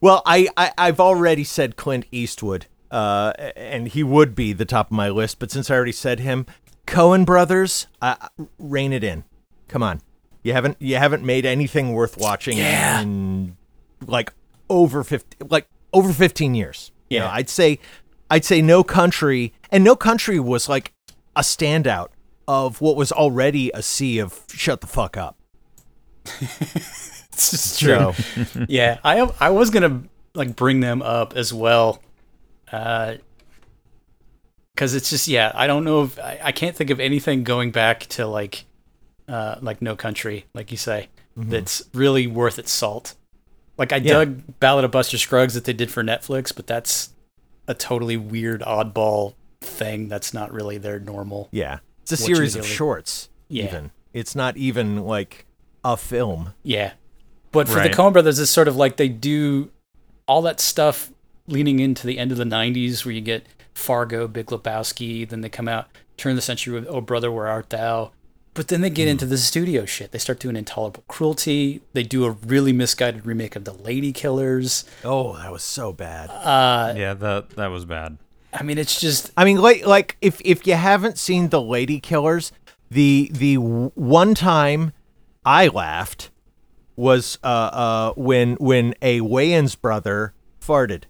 [0.00, 4.88] Well, I, I I've already said Clint Eastwood, uh, and he would be the top
[4.88, 5.38] of my list.
[5.38, 6.46] But since I already said him,
[6.86, 8.16] Coen Brothers, uh,
[8.58, 9.22] rein it in.
[9.68, 10.00] Come on,
[10.42, 13.00] you haven't you haven't made anything worth watching Yeah.
[13.02, 13.56] in
[14.06, 14.32] like
[14.68, 16.90] over fifty like over fifteen years.
[17.10, 17.32] You know, Yeah.
[17.32, 17.78] I'd say
[18.30, 20.92] I'd say No Country, and No Country was like
[21.36, 22.08] a standout
[22.48, 25.36] of what was already a sea of shut the fuck up.
[27.34, 28.12] This is true.
[28.44, 30.02] So yeah, I I was gonna
[30.34, 32.02] like bring them up as well,
[32.70, 33.14] uh,
[34.74, 37.70] because it's just yeah, I don't know if I, I can't think of anything going
[37.70, 38.66] back to like,
[39.32, 43.14] uh, like No Country, like you say, that's really worth its salt.
[43.78, 44.12] Like I Yeah.
[44.12, 47.10] dug Ballad of Buster Scruggs that they did for Netflix, but that's
[47.66, 50.08] a totally weird oddball thing.
[50.08, 51.48] That's not really their normal.
[51.50, 51.78] Yeah.
[52.02, 53.28] It's a series of shorts.
[53.48, 53.64] Yeah.
[53.64, 53.90] Even.
[54.12, 55.46] It's not even like
[55.84, 56.52] a film.
[56.62, 56.92] Yeah.
[57.52, 57.90] But for Right.
[57.90, 59.70] the Coen brothers, it's sort of like they do
[60.28, 61.10] all that stuff
[61.46, 65.48] leaning into the end of the 90s where you get Fargo, Big Lebowski, then they
[65.48, 68.12] come out, turn the century with Oh Brother, Where Art Thou?
[68.54, 70.12] But then they get into the studio shit.
[70.12, 71.80] They start doing Intolerable Cruelty.
[71.94, 74.84] They do a really misguided remake of The Lady Killers.
[75.02, 76.28] Oh, that was so bad.
[76.28, 78.18] Uh, Yeah, that that was bad.
[78.52, 81.98] I mean, it's just, I mean, like, like if if you haven't seen the Lady
[81.98, 82.52] Killers,
[82.90, 84.92] the the one time
[85.46, 86.28] I laughed
[86.94, 91.04] was uh uh when when a Wayans brother farted.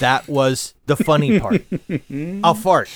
[0.00, 1.62] That was the funny part.
[2.44, 2.90] I'll fart.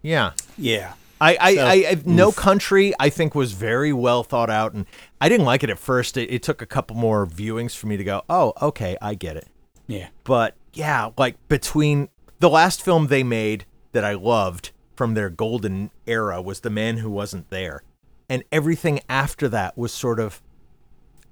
[0.00, 0.32] Yeah.
[0.56, 0.94] yeah.
[1.20, 4.86] I, I, So- I, I No Country, I think was very well thought out, and
[5.20, 6.16] I didn't like it at first.
[6.16, 9.36] It, it took a couple more viewings for me to go, oh, okay, I get
[9.36, 9.48] it.
[9.86, 10.08] Yeah.
[10.24, 12.08] But yeah, like between
[12.40, 16.98] the last film they made that I loved from their golden era was The Man
[16.98, 17.82] Who Wasn't There,
[18.28, 20.42] and everything after that was sort of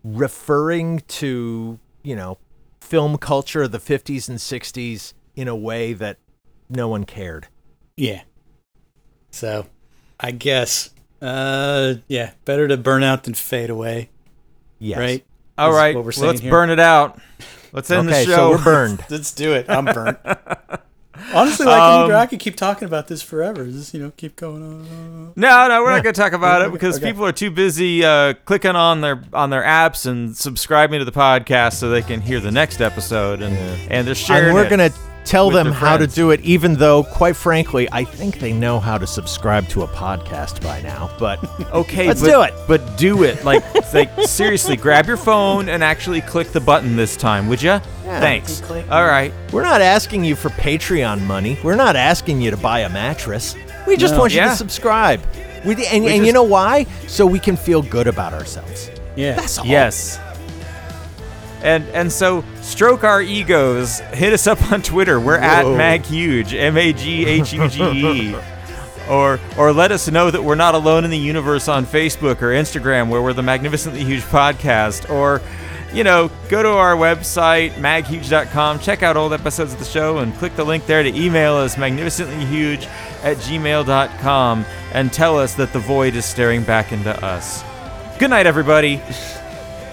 [0.02, 2.38] referring to you know
[2.80, 6.18] film culture of the 50s and 60s in a way that
[6.68, 7.48] no one cared.
[7.96, 8.22] Yeah.
[9.30, 9.66] So
[10.24, 10.88] I guess,
[11.20, 14.08] uh, yeah, better to burn out than fade away,
[14.78, 14.98] Yes.
[14.98, 15.24] right?
[15.58, 16.50] All Is right, what we're well, let's here.
[16.50, 17.18] burn it out.
[17.72, 18.36] Let's end okay, the show.
[18.36, 19.04] so we're burned.
[19.10, 19.68] Let's do it.
[19.68, 20.18] I'm burnt.
[21.34, 23.66] Honestly, like Um, I could keep talking about this forever.
[23.66, 25.32] Just you know, keep going on.
[25.36, 27.06] No, no, we're not going to talk about it because Okay.
[27.10, 31.12] people are too busy uh, clicking on their on their apps and subscribing to the
[31.12, 33.56] podcast so they can hear the next episode and
[33.90, 34.46] and they're sharing.
[34.46, 34.70] and we're it.
[34.70, 34.90] gonna
[35.24, 38.98] tell them how to do it, even though, quite frankly, I think they know how
[38.98, 41.10] to subscribe to a podcast by now.
[41.18, 41.38] But
[41.72, 42.54] Okay, Let's but, do it.
[42.68, 43.44] But do it.
[43.44, 43.62] Like,
[43.94, 47.78] like seriously, grab your phone and actually click the button this time, would you?
[48.04, 48.62] Thanks.
[48.90, 49.32] All right.
[49.52, 51.58] we're not asking you for Patreon money.
[51.64, 53.56] We're not asking you to buy a mattress.
[53.86, 54.50] We just want you Yeah.
[54.50, 55.20] to subscribe.
[55.64, 56.84] We, and, and you know why?
[57.08, 58.90] So we can feel good about ourselves.
[59.16, 59.36] Yeah.
[59.36, 59.66] That's all.
[59.66, 60.18] Yes.
[61.64, 63.98] And and so stroke our egos.
[64.12, 65.18] Hit us up on Twitter.
[65.18, 68.36] We're at maghuge, M A G H U G E.
[69.06, 72.52] Or or let us know that we're not alone in the universe on Facebook or
[72.52, 75.10] Instagram, where we're the Magnificently Huge Podcast.
[75.10, 75.42] Or
[75.92, 80.34] you know, go to our website maghuge.com, check out old episodes of the show, and
[80.36, 82.86] click the link there to email us magnificentlyhuge
[83.22, 87.62] at gmail.com and tell us that the void is staring back into us.
[88.18, 89.02] Good night, everybody.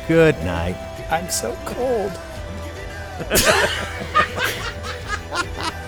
[0.07, 0.91] Good night.
[1.12, 2.18] I'm so cold.